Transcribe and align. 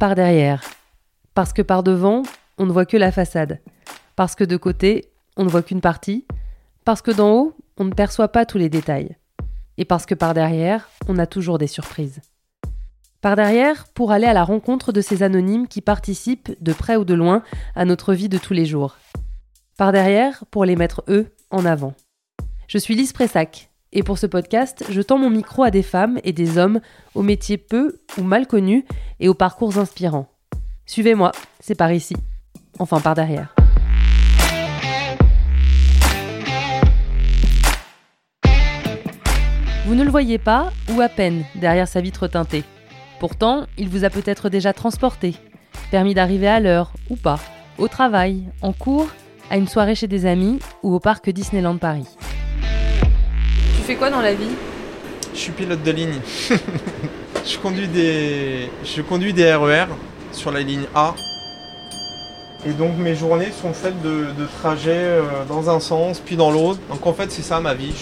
par 0.00 0.14
derrière. 0.14 0.64
Parce 1.34 1.52
que 1.52 1.60
par 1.60 1.82
devant, 1.82 2.22
on 2.56 2.64
ne 2.64 2.72
voit 2.72 2.86
que 2.86 2.96
la 2.96 3.12
façade. 3.12 3.60
Parce 4.16 4.34
que 4.34 4.44
de 4.44 4.56
côté, 4.56 5.12
on 5.36 5.44
ne 5.44 5.50
voit 5.50 5.62
qu'une 5.62 5.82
partie. 5.82 6.26
Parce 6.86 7.02
que 7.02 7.10
d'en 7.10 7.30
haut, 7.32 7.54
on 7.76 7.84
ne 7.84 7.92
perçoit 7.92 8.32
pas 8.32 8.46
tous 8.46 8.56
les 8.56 8.70
détails. 8.70 9.16
Et 9.76 9.84
parce 9.84 10.06
que 10.06 10.14
par 10.14 10.32
derrière, 10.32 10.88
on 11.06 11.18
a 11.18 11.26
toujours 11.26 11.58
des 11.58 11.66
surprises. 11.66 12.22
Par 13.20 13.36
derrière, 13.36 13.86
pour 13.88 14.10
aller 14.10 14.26
à 14.26 14.32
la 14.32 14.42
rencontre 14.42 14.90
de 14.90 15.02
ces 15.02 15.22
anonymes 15.22 15.68
qui 15.68 15.82
participent, 15.82 16.50
de 16.62 16.72
près 16.72 16.96
ou 16.96 17.04
de 17.04 17.14
loin, 17.14 17.42
à 17.76 17.84
notre 17.84 18.14
vie 18.14 18.30
de 18.30 18.38
tous 18.38 18.54
les 18.54 18.64
jours. 18.64 18.96
Par 19.76 19.92
derrière, 19.92 20.44
pour 20.50 20.64
les 20.64 20.76
mettre 20.76 21.04
eux 21.08 21.26
en 21.50 21.66
avant. 21.66 21.92
Je 22.68 22.78
suis 22.78 22.94
Lise 22.94 23.12
Pressac, 23.12 23.69
et 23.92 24.02
pour 24.02 24.18
ce 24.18 24.26
podcast, 24.26 24.84
je 24.88 25.02
tends 25.02 25.18
mon 25.18 25.30
micro 25.30 25.62
à 25.64 25.70
des 25.70 25.82
femmes 25.82 26.18
et 26.22 26.32
des 26.32 26.58
hommes 26.58 26.80
aux 27.14 27.22
métiers 27.22 27.58
peu 27.58 27.98
ou 28.18 28.22
mal 28.22 28.46
connus 28.46 28.84
et 29.18 29.28
aux 29.28 29.34
parcours 29.34 29.78
inspirants. 29.78 30.28
Suivez-moi, 30.86 31.32
c'est 31.60 31.74
par 31.74 31.92
ici. 31.92 32.14
Enfin 32.78 33.00
par 33.00 33.14
derrière. 33.14 33.54
Vous 39.86 39.96
ne 39.96 40.04
le 40.04 40.10
voyez 40.10 40.38
pas, 40.38 40.72
ou 40.94 41.00
à 41.00 41.08
peine, 41.08 41.44
derrière 41.56 41.88
sa 41.88 42.00
vitre 42.00 42.28
teintée. 42.28 42.62
Pourtant, 43.18 43.66
il 43.76 43.88
vous 43.88 44.04
a 44.04 44.10
peut-être 44.10 44.48
déjà 44.48 44.72
transporté, 44.72 45.34
permis 45.90 46.14
d'arriver 46.14 46.46
à 46.46 46.60
l'heure, 46.60 46.92
ou 47.08 47.16
pas, 47.16 47.40
au 47.76 47.88
travail, 47.88 48.44
en 48.62 48.72
cours, 48.72 49.08
à 49.50 49.56
une 49.56 49.66
soirée 49.66 49.96
chez 49.96 50.06
des 50.06 50.26
amis 50.26 50.60
ou 50.84 50.94
au 50.94 51.00
parc 51.00 51.28
Disneyland 51.28 51.76
Paris 51.76 52.06
fais 53.80 53.96
quoi 53.96 54.10
dans 54.10 54.20
la 54.20 54.34
vie? 54.34 54.50
Je 55.34 55.38
suis 55.38 55.52
pilote 55.52 55.82
de 55.82 55.90
ligne. 55.90 56.20
je, 57.44 57.58
conduis 57.58 57.88
des... 57.88 58.70
je 58.84 59.02
conduis 59.02 59.32
des 59.32 59.52
RER 59.54 59.84
e 59.84 59.86
sur 60.32 60.50
la 60.50 60.60
ligne 60.60 60.84
A. 60.94 61.14
Et 62.66 62.72
donc 62.72 62.98
mes 62.98 63.14
journées 63.14 63.52
sont 63.52 63.72
faites 63.72 64.00
de, 64.02 64.26
trajets 64.60 64.90
euh, 64.90 65.22
dans 65.48 65.70
un 65.70 65.80
sens 65.80 66.20
puis 66.20 66.36
dans 66.36 66.50
l'autre. 66.50 66.78
Donc 66.90 67.06
en 67.06 67.14
fait 67.14 67.30
c'est 67.30 67.42
ça 67.42 67.60
ma 67.60 67.74
vie. 67.74 67.94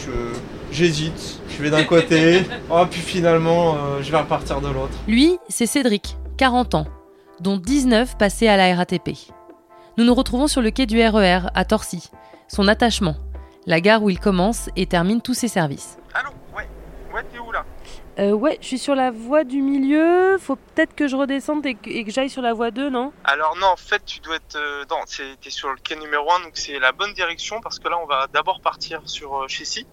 J'hésite, 0.72 1.40
je, 1.48 1.62
vais 1.62 1.70
d'un 1.70 1.84
côté, 1.84 2.42
oh, 2.70 2.84
puis 2.90 3.00
finalement 3.00 3.74
euh, 3.74 4.02
je 4.02 4.10
vais 4.10 4.18
repartir 4.18 4.60
de 4.60 4.68
l'autre. 4.68 4.92
Lui, 5.06 5.38
c'est 5.48 5.66
Cédric, 5.66 6.16
40 6.38 6.74
ans, 6.74 6.86
dont 7.40 7.56
19 7.56 8.18
passés 8.18 8.48
à 8.48 8.56
la 8.56 8.74
RATP. 8.74 9.10
Nous 9.96 10.04
nous 10.04 10.14
retrouvons 10.14 10.48
sur 10.48 10.60
le 10.60 10.70
quai 10.70 10.86
du 10.86 11.00
RER 11.00 11.40
e 11.44 11.50
à 11.54 11.64
Torcy. 11.64 12.10
Son 12.48 12.66
attachement, 12.66 13.16
la 13.68 13.82
gare 13.82 14.02
où 14.02 14.08
il 14.08 14.18
commence 14.18 14.70
et 14.76 14.86
termine 14.86 15.20
tous 15.20 15.34
ses 15.34 15.46
services. 15.46 15.98
Allô 16.14 16.30
Ouais, 16.56 16.66
ouais, 17.14 17.22
t'es 17.30 17.38
où 17.38 17.52
là? 17.52 17.66
Euh, 18.18 18.32
ouais, 18.32 18.58
je 18.62 18.66
suis 18.66 18.78
sur 18.78 18.94
la 18.94 19.10
voie 19.10 19.44
du 19.44 19.60
milieu. 19.60 20.38
Faut 20.38 20.56
peut-être 20.56 20.94
que 20.94 21.06
je 21.06 21.14
redescende 21.14 21.64
et 21.66 21.74
que, 21.74 22.10
j'aille 22.10 22.30
sur 22.30 22.40
la 22.40 22.54
voie 22.54 22.70
2, 22.70 22.88
non? 22.88 23.12
Alors 23.24 23.56
non, 23.60 23.66
en 23.66 23.76
fait, 23.76 24.02
tu 24.06 24.20
dois 24.20 24.36
être... 24.36 24.56
Euh, 24.56 24.84
non, 24.90 24.96
t'es 25.40 25.50
sur 25.50 25.68
le 25.68 25.76
quai 25.76 25.96
numéro 25.96 26.32
1, 26.32 26.40
donc 26.40 26.52
c'est 26.54 26.78
la 26.78 26.92
bonne 26.92 27.12
direction 27.12 27.60
parce 27.60 27.78
que 27.78 27.88
là, 27.88 27.98
on 28.02 28.06
va 28.06 28.26
d'abord 28.32 28.62
partir 28.62 29.02
sur 29.04 29.36
euh, 29.36 29.48
Chessy. 29.48 29.86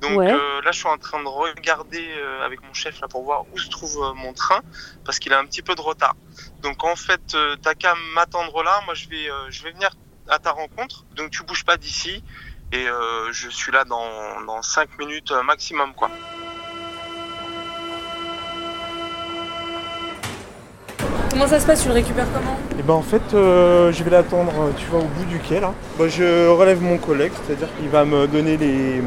Donc 0.00 0.18
euh, 0.18 0.62
là, 0.62 0.72
je 0.72 0.78
suis 0.78 0.88
en 0.88 0.98
train 0.98 1.22
de 1.22 1.28
regarder 1.28 2.04
avec 2.44 2.60
mon 2.64 2.74
chef 2.74 3.00
là 3.00 3.06
pour 3.06 3.22
voir 3.22 3.44
où 3.52 3.58
se 3.58 3.68
trouve 3.68 4.12
mon 4.16 4.32
train 4.32 4.60
parce 5.04 5.20
qu'il 5.20 5.32
a 5.32 5.38
un 5.38 5.44
petit 5.44 5.62
peu 5.62 5.76
de 5.76 5.80
retard. 5.80 6.16
Donc 6.60 6.82
en 6.82 6.96
fait, 6.96 7.36
t'as 7.62 7.74
qu'à 7.74 7.94
m'attendre 8.12 8.64
là. 8.64 8.80
Moi, 8.84 8.94
je 8.94 9.08
vais, 9.08 9.28
je 9.50 9.62
vais 9.62 9.70
venir 9.70 9.90
à 10.28 10.40
ta 10.40 10.50
rencontre. 10.50 11.04
Donc 11.14 11.30
tu 11.30 11.44
bouges 11.44 11.64
pas 11.64 11.76
d'ici 11.76 12.24
et 12.72 12.88
euh, 12.88 13.30
je 13.32 13.48
suis 13.50 13.70
là 13.70 13.84
dans, 13.84 14.00
dans 14.46 14.62
5 14.62 14.98
minutes 14.98 15.30
euh, 15.30 15.42
maximum 15.42 15.92
quoi. 15.94 16.10
Comment 21.30 21.46
ça 21.46 21.60
se 21.60 21.66
passe 21.66 21.82
Tu 21.82 21.88
le 21.88 21.94
récupères 21.94 22.26
comment? 22.32 22.56
Et 22.72 22.76
eh 22.80 22.82
ben 22.82 22.94
en 22.94 23.02
fait, 23.02 23.22
euh, 23.34 23.92
je 23.92 24.02
vais 24.04 24.10
l'attendre, 24.10 24.52
tu 24.76 24.86
vois, 24.86 25.00
au 25.00 25.04
bout 25.06 25.24
du 25.24 25.38
quai 25.38 25.60
là. 25.60 25.72
Bah, 25.98 26.06
je 26.08 26.48
relève 26.48 26.82
mon 26.82 26.98
collègue, 26.98 27.32
c'est-à-dire 27.46 27.68
qu'il 27.78 27.88
va 27.88 28.04
me 28.04 28.26
donner 28.26 28.58
les, 28.58 29.02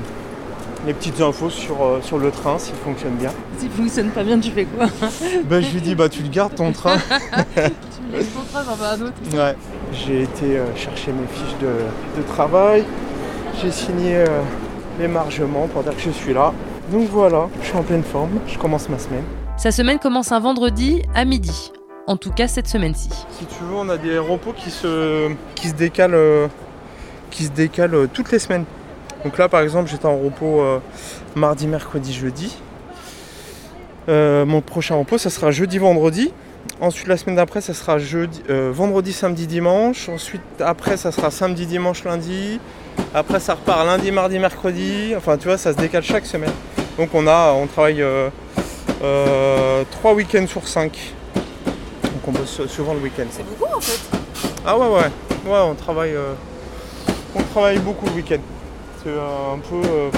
les 0.87 0.93
petites 0.93 1.21
infos 1.21 1.51
sur, 1.51 1.99
sur 2.01 2.17
le 2.17 2.31
train, 2.31 2.57
s'il 2.57 2.75
fonctionne 2.75 3.15
bien. 3.15 3.31
S'il 3.59 3.69
fonctionne 3.69 4.09
pas 4.09 4.23
bien, 4.23 4.39
tu 4.39 4.51
fais 4.51 4.65
quoi? 4.65 4.85
Bah, 5.45 5.61
Je 5.61 5.71
lui 5.71 5.81
dis, 5.81 5.93
bah 5.95 6.09
tu 6.09 6.23
le 6.23 6.29
gardes 6.29 6.55
ton 6.55 6.71
train. 6.71 6.97
tu 7.55 7.61
me 8.11 8.17
laisses 8.17 8.33
ton 8.33 8.43
train, 8.51 8.63
j'en 8.65 8.75
veux 8.75 8.85
un 8.85 9.07
autre. 9.07 9.17
Ouais, 9.33 9.55
j'ai 9.91 10.23
été 10.23 10.59
chercher 10.75 11.11
mes 11.11 11.27
fiches 11.27 11.57
de, 11.61 12.21
de 12.21 12.27
travail. 12.27 12.85
J'ai 13.61 13.71
signé 13.71 14.17
euh, 14.17 14.41
l'émargement 14.99 15.67
pour 15.67 15.81
dire 15.83 15.95
que 15.95 16.01
je 16.01 16.09
suis 16.09 16.33
là. 16.33 16.53
Donc 16.91 17.07
voilà, 17.09 17.47
je 17.61 17.67
suis 17.67 17.77
en 17.77 17.83
pleine 17.83 18.03
forme, 18.03 18.39
je 18.47 18.57
commence 18.57 18.89
ma 18.89 18.99
semaine. 18.99 19.23
Sa 19.57 19.71
semaine 19.71 19.97
commence 19.97 20.33
un 20.33 20.39
vendredi 20.41 21.01
à 21.13 21.23
midi. 21.23 21.71
En 22.05 22.17
tout 22.17 22.31
cas 22.31 22.49
cette 22.49 22.67
semaine-ci. 22.67 23.09
Si 23.31 23.45
tu 23.45 23.63
veux, 23.63 23.75
on 23.75 23.88
a 23.88 23.97
des 23.97 24.17
repos 24.17 24.51
qui 24.51 24.69
se, 24.69 25.31
qui 25.55 25.69
se 25.69 25.73
décalent, 25.73 26.16
euh, 26.16 26.47
qui 27.31 27.45
se 27.45 27.51
décalent 27.51 27.95
euh, 27.95 28.09
toutes 28.11 28.31
les 28.31 28.39
semaines. 28.39 28.66
Donc 29.23 29.38
là 29.38 29.47
par 29.47 29.61
exemple 29.61 29.89
j'étais 29.89 30.05
en 30.05 30.17
repos 30.17 30.61
mardi, 31.35 31.66
mercredi, 31.66 32.13
jeudi. 32.13 32.55
mon 34.07 34.61
prochain 34.61 34.95
repos 34.95 35.17
ça 35.17 35.29
sera 35.29 35.51
jeudi, 35.51 35.77
vendredi. 35.77 36.31
Ensuite, 36.81 37.07
la 37.07 37.16
semaine 37.16 37.37
d'après, 37.37 37.61
ça 37.61 37.73
sera 37.73 37.99
jeudi, 37.99 38.43
vendredi, 38.49 39.13
samedi, 39.13 39.47
dimanche. 39.47 40.09
Ensuite, 40.09 40.41
après, 40.59 40.97
ça 40.97 41.11
sera 41.11 41.31
samedi, 41.31 41.66
dimanche, 41.66 42.03
lundi. 42.03 42.59
Après, 43.13 43.39
ça 43.39 43.53
repart 43.56 43.85
lundi, 43.85 44.11
mardi, 44.11 44.39
mercredi. 44.39 45.13
Enfin, 45.16 45.38
tu 45.38 45.47
vois, 45.47 45.57
ça 45.57 45.72
se 45.73 45.78
décale 45.78 46.03
chaque 46.03 46.25
semaine. 46.25 46.51
Donc, 46.97 47.09
on 47.13 47.28
a, 47.28 47.51
on 47.53 47.67
travaille 47.67 48.01
euh, 48.01 48.29
euh, 49.03 49.83
3 49.91 50.13
week-ends 50.13 50.47
sur 50.47 50.67
5. 50.67 50.91
Donc, 52.03 52.28
on 52.28 52.31
bosse 52.31 52.61
souvent 52.67 52.94
le 52.94 53.00
week-end. 53.00 53.25
C'est 53.31 53.45
beaucoup 53.47 53.73
en 53.75 53.79
fait. 53.79 54.00
Ah 54.66 54.78
ouais, 54.78 54.88
ouais. 54.88 55.51
Ouais, 55.51 55.59
on 55.63 55.75
travaille, 55.75 56.13
euh, 56.16 56.34
on 57.35 57.41
travaille 57.44 57.78
beaucoup 57.79 58.05
le 58.07 58.13
week-end. 58.13 58.39
C'est 59.03 59.11
un 59.11 59.59
peu, 59.59 59.88
euh, 59.88 60.09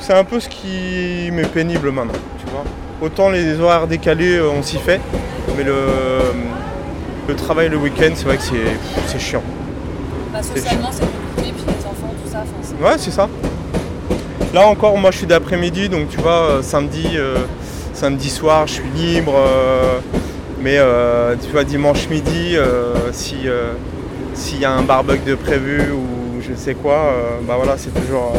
c'est 0.00 0.14
un 0.14 0.24
peu 0.24 0.40
ce 0.40 0.48
qui 0.48 1.30
m'est 1.30 1.46
pénible 1.46 1.90
maintenant. 1.90 2.12
Tu 2.38 2.46
vois. 2.50 2.64
Autant 3.02 3.28
les 3.28 3.60
horaires 3.60 3.86
décalés, 3.86 4.40
on 4.40 4.62
s'y 4.62 4.78
fait, 4.78 5.00
mais 5.56 5.64
le, 5.64 5.76
le 7.28 7.36
travail 7.36 7.68
le 7.68 7.76
week-end, 7.76 8.12
c'est 8.14 8.24
vrai 8.24 8.38
que 8.38 8.42
c'est 9.06 9.18
chiant. 9.20 9.42
Bah, 10.32 10.42
socialement, 10.42 10.90
c'est 10.90 11.04
Ouais, 12.80 12.98
c'est 12.98 13.12
ça. 13.12 13.28
Là 14.52 14.66
encore, 14.66 14.96
moi 14.98 15.10
je 15.10 15.18
suis 15.18 15.26
d'après-midi, 15.26 15.88
donc 15.88 16.08
tu 16.08 16.18
vois, 16.18 16.32
euh, 16.32 16.62
samedi, 16.62 17.06
euh, 17.14 17.36
samedi 17.92 18.28
soir, 18.28 18.66
je 18.66 18.74
suis 18.74 18.88
libre. 18.94 19.34
Euh, 19.36 20.00
mais 20.60 20.78
tu 21.42 21.50
vois, 21.50 21.64
dimanche 21.64 22.08
midi, 22.08 22.56
si 23.12 23.46
s'il 24.32 24.60
y 24.60 24.64
a 24.64 24.72
un 24.72 24.82
barbecue 24.82 25.30
de 25.30 25.34
prévu 25.34 25.92
ou 25.92 26.40
je 26.40 26.54
sais 26.54 26.74
quoi, 26.74 27.12
bah 27.46 27.54
voilà, 27.56 27.76
c'est 27.76 27.92
toujours. 27.92 28.32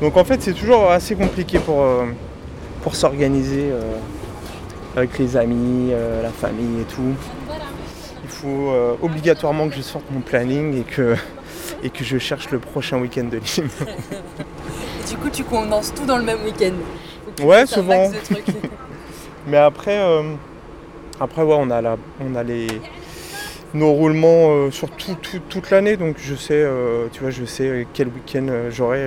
Donc 0.00 0.16
en 0.16 0.22
fait, 0.22 0.40
c'est 0.40 0.52
toujours 0.52 0.90
assez 0.92 1.16
compliqué 1.16 1.58
pour, 1.58 1.84
pour 2.82 2.94
s'organiser 2.94 3.64
avec 4.96 5.18
les 5.18 5.36
amis, 5.36 5.90
la 6.22 6.30
famille 6.30 6.82
et 6.82 6.94
tout. 6.94 7.16
Il 8.22 8.30
faut 8.30 8.72
obligatoirement 9.02 9.68
que 9.68 9.74
je 9.74 9.82
sorte 9.82 10.04
mon 10.12 10.20
planning 10.20 10.78
et 10.78 10.84
que 10.84 11.16
et 11.84 11.90
que 11.90 12.02
je 12.02 12.18
cherche 12.18 12.50
le 12.50 12.58
prochain 12.58 12.98
week-end 12.98 13.24
de 13.24 13.36
et 13.36 13.40
du 15.08 15.16
coup, 15.18 15.30
tu 15.30 15.44
condenses 15.44 15.92
tout 15.94 16.06
dans 16.06 16.16
le 16.16 16.24
même 16.24 16.42
week-end 16.42 16.72
Ouais, 17.44 17.66
souvent. 17.66 18.10
Mais 19.46 19.58
après, 19.58 19.98
euh, 19.98 20.22
après 21.20 21.42
ouais, 21.42 21.56
on 21.58 21.70
a, 21.70 21.82
la, 21.82 21.96
on 22.20 22.34
a 22.34 22.42
les, 22.42 22.66
nos 23.74 23.92
roulements 23.92 24.48
euh, 24.50 24.70
sur 24.70 24.88
toute 24.90 25.70
l'année, 25.70 25.96
donc 25.96 26.16
je 26.18 26.34
sais, 26.34 26.54
euh, 26.54 27.08
tu 27.12 27.20
vois, 27.20 27.30
je 27.30 27.44
sais 27.44 27.86
quel 27.92 28.08
week-end 28.08 28.46
j'aurai, 28.70 29.04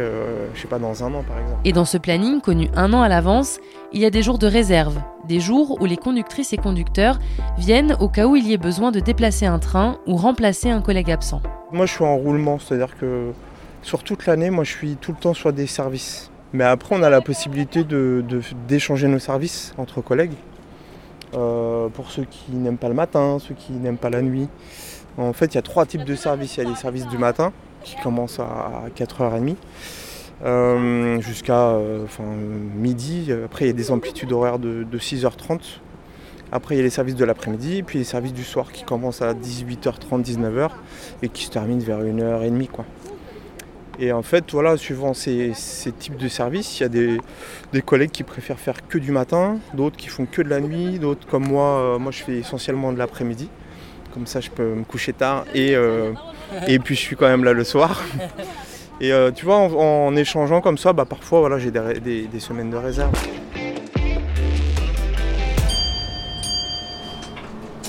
je 0.54 0.62
sais 0.62 0.68
pas, 0.68 0.78
dans 0.78 1.04
un 1.04 1.08
an 1.08 1.24
par 1.28 1.40
exemple. 1.40 1.62
Et 1.66 1.74
dans 1.74 1.86
ce 1.86 1.98
planning 1.98 2.42
connu 2.42 2.70
un 2.76 2.94
an 2.94 3.02
à 3.02 3.09
l'avance, 3.09 3.59
il 3.94 4.02
y 4.02 4.06
a 4.06 4.09
des 4.09 4.22
jours 4.22 4.38
de 4.38 4.48
réserve, 4.48 5.00
des 5.28 5.40
jours 5.40 5.81
où 5.81 5.86
les 5.86 5.98
conductrices 5.98 6.53
et 6.53 6.58
conducteurs 6.58 7.20
viennent 7.58 7.96
au 8.00 8.09
cas 8.09 8.28
où 8.28 8.35
il 8.35 8.46
y 8.46 8.53
ait 8.53 8.58
besoin 8.58 8.91
de 8.91 9.00
déplacer 9.00 9.46
un 9.46 9.59
train 9.59 9.97
ou 10.08 10.16
remplacer 10.16 10.70
un 10.70 10.82
collègue 10.82 11.11
absent. 11.11 11.41
Moi, 11.72 11.85
je 11.85 11.94
suis 11.94 12.03
en 12.03 12.17
roulement, 12.17 12.59
c'est-à-dire 12.59 12.97
que 12.97 13.32
sur 13.82 14.03
toute 14.03 14.26
l'année, 14.26 14.50
moi, 14.50 14.64
je 14.64 14.72
suis 14.72 14.96
tout 14.97 15.11
le 15.11 15.17
temps 15.17 15.34
sur 15.34 15.53
des 15.53 15.67
services. 15.67 16.32
Mais 16.53 16.64
après, 16.64 16.96
on 16.96 17.03
a 17.03 17.09
la 17.09 17.22
possibilité 17.22 17.85
d'échanger 18.67 19.08
nos 19.08 19.20
services 19.20 19.73
entre 19.78 20.02
collègues. 20.02 20.34
Euh, 21.34 21.90
pour 21.90 22.09
ceux 22.09 22.23
qui 22.23 22.52
n'aiment 22.52 22.78
pas 22.78 22.88
le 22.88 22.94
matin, 22.94 23.38
ceux 23.40 23.53
qui 23.53 23.73
n'aiment 23.73 23.97
pas 23.97 24.09
la 24.09 24.22
nuit. 24.22 24.47
En 25.17 25.34
fait, 25.34 25.47
il 25.47 25.56
y 25.56 25.58
a 25.58 25.61
trois 25.61 25.85
types 25.85 26.06
de 26.06 26.16
services. 26.16 26.58
Il 26.58 26.64
y 26.64 26.66
a 26.66 26.70
les 26.70 26.76
services 26.76 27.08
du 27.08 27.17
matin, 27.17 27.52
qui 27.84 27.96
commencent 28.02 28.40
à 28.40 28.85
4h30, 28.96 29.56
euh, 30.45 31.19
jusqu'à 31.22 31.69
euh, 31.69 32.05
midi. 32.75 33.31
Après, 33.45 33.66
il 33.66 33.67
y 33.67 33.72
a 33.72 33.73
des 33.73 33.91
amplitudes 33.91 34.31
horaires 34.31 34.59
de, 34.59 34.84
de 34.84 34.97
6h30 34.97 35.79
après, 36.51 36.75
il 36.75 36.78
y 36.78 36.81
a 36.81 36.84
les 36.84 36.89
services 36.89 37.16
de 37.16 37.25
l'après-midi, 37.25 37.84
puis 37.84 37.99
les 37.99 38.05
services 38.05 38.34
du 38.34 38.43
soir 38.43 38.72
qui 38.72 38.84
commencent 38.84 39.22
à 39.22 39.34
18h30, 39.34 40.23
19h 40.23 40.69
et 41.22 41.29
qui 41.29 41.43
se 41.43 41.51
terminent 41.51 41.84
vers 41.84 41.99
1h30. 41.99 42.67
Quoi. 42.67 42.85
Et 43.99 44.13
en 44.13 44.22
fait, 44.22 44.51
voilà, 44.51 44.78
suivant 44.78 45.13
ces, 45.13 45.51
types 45.99 46.16
de 46.16 46.28
services, 46.29 46.79
il 46.79 46.84
y 46.84 46.85
a 46.85 46.89
des, 46.89 47.81
collègues 47.81 48.11
qui 48.11 48.23
préfèrent 48.23 48.59
faire 48.59 48.87
que 48.87 48.97
du 48.97 49.11
matin, 49.11 49.57
d'autres 49.73 49.97
qui 49.97 50.07
font 50.07 50.25
que 50.25 50.41
de 50.41 50.49
la 50.49 50.61
nuit, 50.61 50.99
d'autres 50.99 51.28
comme 51.28 51.47
moi, 51.47 51.66
euh, 51.66 51.99
moi 51.99 52.11
je 52.11 52.23
fais 52.23 52.37
essentiellement 52.37 52.93
de 52.93 52.97
l'après-midi. 52.97 53.49
Comme 54.13 54.25
ça, 54.25 54.39
je 54.39 54.49
peux 54.49 54.73
me 54.73 54.84
coucher 54.84 55.13
tard 55.13 55.45
et, 55.53 55.75
et 56.67 56.79
puis 56.79 56.95
je 56.95 57.01
suis 57.01 57.16
quand 57.16 57.28
même 57.28 57.43
là 57.43 57.53
le 57.53 57.63
soir. 57.63 58.01
Et 58.99 59.14
euh, 59.14 59.32
tu 59.32 59.46
vois, 59.46 59.58
en, 59.58 60.16
échangeant 60.16 60.59
comme 60.59 60.78
ça, 60.78 60.91
bah, 60.91 61.05
parfois 61.05 61.41
voilà, 61.41 61.59
j'ai 61.59 61.72
des, 61.72 62.40
semaines 62.40 62.72
de 62.72 62.78
réserve. 62.78 63.11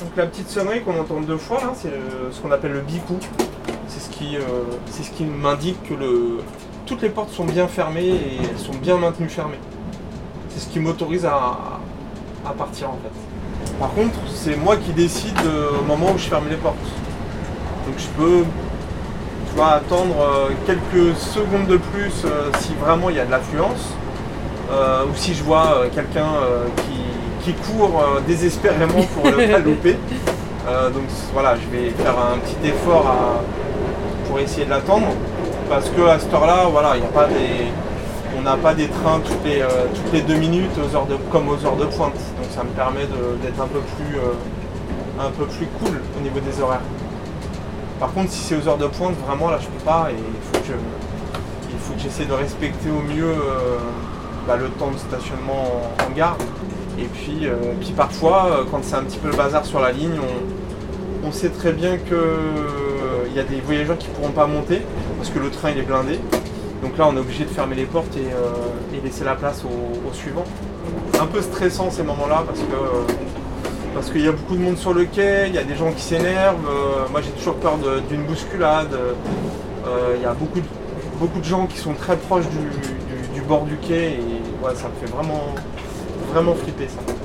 Donc 0.01 0.17
la 0.17 0.27
petite 0.27 0.51
sonnerie 0.51 0.83
qu'on 0.83 1.01
entend 1.01 1.21
deux 1.21 1.39
fois, 1.39 1.73
c'est 1.75 1.93
ce 2.31 2.41
qu'on 2.41 2.51
appelle 2.51 2.73
le 2.73 2.81
bicou. 2.81 3.19
C'est 3.87 4.01
ce 4.01 4.11
qui, 4.11 4.37
euh, 4.37 4.41
ce 4.91 5.11
qui 5.11 5.25
m'indique 5.25 5.83
que 5.89 5.95
le, 5.95 6.39
toutes 6.85 7.01
les 7.01 7.09
portes 7.09 7.31
sont 7.31 7.47
bien 7.47 7.69
fermées 7.69 8.09
et 8.09 8.39
elles 8.51 8.59
sont 8.59 8.75
bien 8.75 8.99
maintenues 8.99 9.31
fermées. 9.31 9.61
C'est 10.51 10.61
ce 10.61 10.69
qui 10.69 10.79
m'autorise 10.79 11.25
à, 11.25 11.81
partir 12.57 12.91
en 12.91 12.99
fait. 13.03 13.73
Par 13.79 13.93
contre, 13.93 14.19
c'est 14.33 14.57
moi 14.57 14.77
qui 14.77 14.93
décide 14.93 15.39
au 15.81 15.85
moment 15.85 16.13
où 16.13 16.19
je 16.19 16.29
ferme 16.29 16.49
les 16.49 16.57
portes. 16.57 16.77
Donc 17.87 17.99
je 17.99 18.09
peux 18.09 18.45
tu 19.49 19.59
vas 19.59 19.75
attendre 19.75 20.17
euh, 20.21 20.49
quelques 20.67 21.17
secondes 21.17 21.67
de 21.67 21.77
plus 21.77 22.25
euh, 22.25 22.51
si 22.59 22.75
vraiment 22.75 23.11
il 23.11 23.17
y 23.17 23.21
a 23.21 23.25
de 23.25 23.31
l'affluence 23.31 23.95
euh, 24.71 25.05
ou 25.05 25.15
si 25.15 25.35
je 25.35 25.43
vois 25.43 25.85
quelqu'un 25.95 26.27
qui, 26.77 27.53
court 27.73 28.03
désespérément 28.27 29.03
pour 29.15 29.25
ne 29.25 29.51
pas 29.51 29.59
louper. 29.65 29.97
donc 30.93 31.05
voilà, 31.33 31.55
je 31.57 31.67
vais 31.75 31.89
faire 31.93 32.15
un 32.19 32.37
petit 32.37 32.69
effort 32.69 33.11
pour 34.29 34.39
essayer 34.39 34.67
de 34.67 34.71
l'attendre 34.71 35.07
parce 35.71 35.89
que 35.89 36.03
à 36.03 36.19
cette 36.19 36.35
heure-là, 36.35 36.67
voilà, 36.71 36.99
il 36.99 37.03
a 37.03 37.07
pas 37.07 37.25
des, 37.25 37.73
on 38.39 38.43
n'a 38.43 38.59
pas 38.59 38.75
des 38.75 38.89
trains 38.89 39.21
toutes 39.25 39.43
les, 39.47 39.63
toutes 39.95 40.13
les 40.13 40.21
deux 40.21 40.35
minutes 40.35 40.73
aux 40.77 40.95
heures 40.95 41.07
de, 41.07 41.17
comme 41.33 41.49
aux 41.49 41.65
heures 41.65 41.77
de 41.77 41.87
pointe. 41.87 42.13
Donc 42.13 42.51
ça 42.55 42.65
me 42.65 42.69
permet 42.77 43.07
d'être 43.43 43.63
un 43.63 43.69
peu 43.69 43.81
plus 43.97 44.19
un 45.19 45.31
peu 45.31 45.47
plus 45.47 45.67
cool 45.81 46.03
au 46.19 46.23
niveau 46.23 46.41
des 46.41 46.61
horaires. 46.61 46.83
Par 47.99 48.13
contre, 48.13 48.31
si 48.31 48.39
c'est 48.41 48.57
aux 48.57 48.69
heures 48.69 48.79
de 48.79 48.87
pointe, 48.87 49.17
vraiment 49.27 49.51
là, 49.51 49.59
je 49.61 49.67
peux 49.67 49.85
pas 49.85 50.09
et 50.11 50.15
il 50.15 51.79
faut 51.79 51.95
que 51.95 52.01
j'essaie 52.01 52.27
de 52.27 52.33
respecter 52.33 52.91
au 52.91 53.03
mieux 53.03 53.25
euh, 53.25 53.79
bah, 54.47 54.57
le 54.57 54.69
temps 54.69 54.91
de 54.91 54.99
stationnement 54.99 55.83
en, 56.07 56.17
gare. 56.17 56.37
Et 56.99 57.05
puis, 57.05 57.47
euh, 57.47 57.55
parfois, 57.97 58.47
euh, 58.51 58.65
quand 58.71 58.81
c'est 58.83 58.95
un 58.95 59.03
petit 59.03 59.19
peu 59.19 59.29
le 59.31 59.37
bazar 59.37 59.65
sur 59.65 59.81
la 59.81 59.91
ligne, 59.91 60.19
on, 61.25 61.33
sait 61.33 61.51
très 61.51 61.73
bien 61.73 61.99
qu'il 61.99 63.35
y 63.35 63.39
a 63.39 63.43
des 63.43 63.61
voyageurs 63.61 63.99
qui 63.99 64.09
ne 64.09 64.15
pourront 64.15 64.31
pas 64.31 64.47
monter 64.47 64.81
parce 65.19 65.29
que 65.29 65.39
le 65.39 65.51
train 65.51 65.69
est 65.69 65.83
blindé. 65.83 66.19
Donc 66.83 66.97
là, 66.97 67.07
on 67.07 67.17
est 67.17 67.21
obligé 67.21 67.45
de 67.45 67.51
fermer 67.51 67.75
les 67.75 67.85
portes 67.85 68.17
et, 68.17 69.05
laisser 69.05 69.25
la 69.25 69.35
place 69.35 69.63
au, 69.65 70.09
au 70.09 70.13
suivant. 70.15 70.45
Un 71.21 71.27
peu 71.27 71.43
stressant 71.43 71.91
ces 71.91 72.03
moments-là 72.03 72.45
parce 72.47 72.61
que 72.61 73.38
parce 73.99 74.11
qu'il 74.11 74.25
y 74.25 74.29
a 74.29 74.33
beaucoup 74.33 74.55
de 74.55 74.61
monde 74.61 74.79
sur 74.79 74.95
le 74.95 75.07
quai, 75.07 75.49
il 75.49 75.55
y 75.57 75.59
a 75.59 75.65
des 75.65 75.75
gens 75.75 75.91
qui 75.91 76.03
s'énervent. 76.03 76.69
Euh, 76.69 77.09
moi 77.11 77.21
j'ai 77.21 77.33
toujours 77.33 77.57
peur 77.57 77.77
d'une 78.09 78.23
bousculade. 78.23 78.95
Euh, 78.95 80.15
il 80.15 80.23
y 80.23 80.25
a 80.25 80.35
beaucoup 80.35 80.61
de, 81.41 81.45
gens 81.45 81.67
qui 81.67 81.79
sont 81.79 81.95
très 81.95 82.17
proches 82.17 82.45
du, 83.35 83.41
bord 83.41 83.65
du 83.65 83.77
quai 83.77 84.13
et 84.13 84.77
ça 84.77 84.89
me 84.89 84.95
fait 85.05 85.13
vraiment, 85.13 85.53
vraiment 86.33 86.55
flipper 86.55 86.87
ça. 86.87 87.18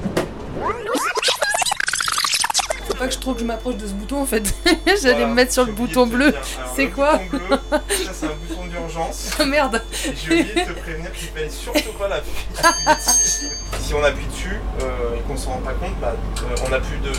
Faut 2.94 3.00
pas 3.00 3.08
que 3.08 3.14
je 3.16 3.20
trouve 3.20 3.34
que 3.34 3.40
je 3.40 3.46
m'approche 3.46 3.78
de 3.78 3.88
ce 3.88 3.94
bouton 3.94 4.22
en 4.22 4.26
fait. 4.28 4.54
J'allais 5.02 5.26
me 5.26 5.34
mettre 5.34 5.52
sur 5.52 5.66
le 5.66 5.72
bouton 5.72 6.06
bleu. 6.06 6.32
C'est 6.76 6.88
quoi 6.92 7.14
Ça 7.18 7.82
c'est 8.14 8.26
un 8.28 8.36
bouton 8.48 8.68
d'urgence. 8.70 9.32
Oh 9.42 9.46
merde 9.46 9.82
J'ai 10.16 10.42
oublié 10.42 10.54
de 10.54 10.72
te 10.72 10.80
prévenir 10.80 11.12
qu'il 11.12 11.30
fallait 11.30 11.50
surtout 11.50 11.92
pas 11.98 12.08
la 12.08 12.22
si 13.00 13.96
on 13.96 14.04
appuie 14.04 14.28
dessus 14.28 14.60
euh, 14.84 15.16
et 15.18 15.22
qu'on 15.22 15.36
se 15.36 15.48
rend 15.48 15.58
pas 15.58 15.74
compte, 15.74 16.00
bah, 16.00 16.14
euh, 16.44 16.56
on 16.68 16.70
n'a 16.70 16.80
plus 16.80 17.00
de 17.00 17.10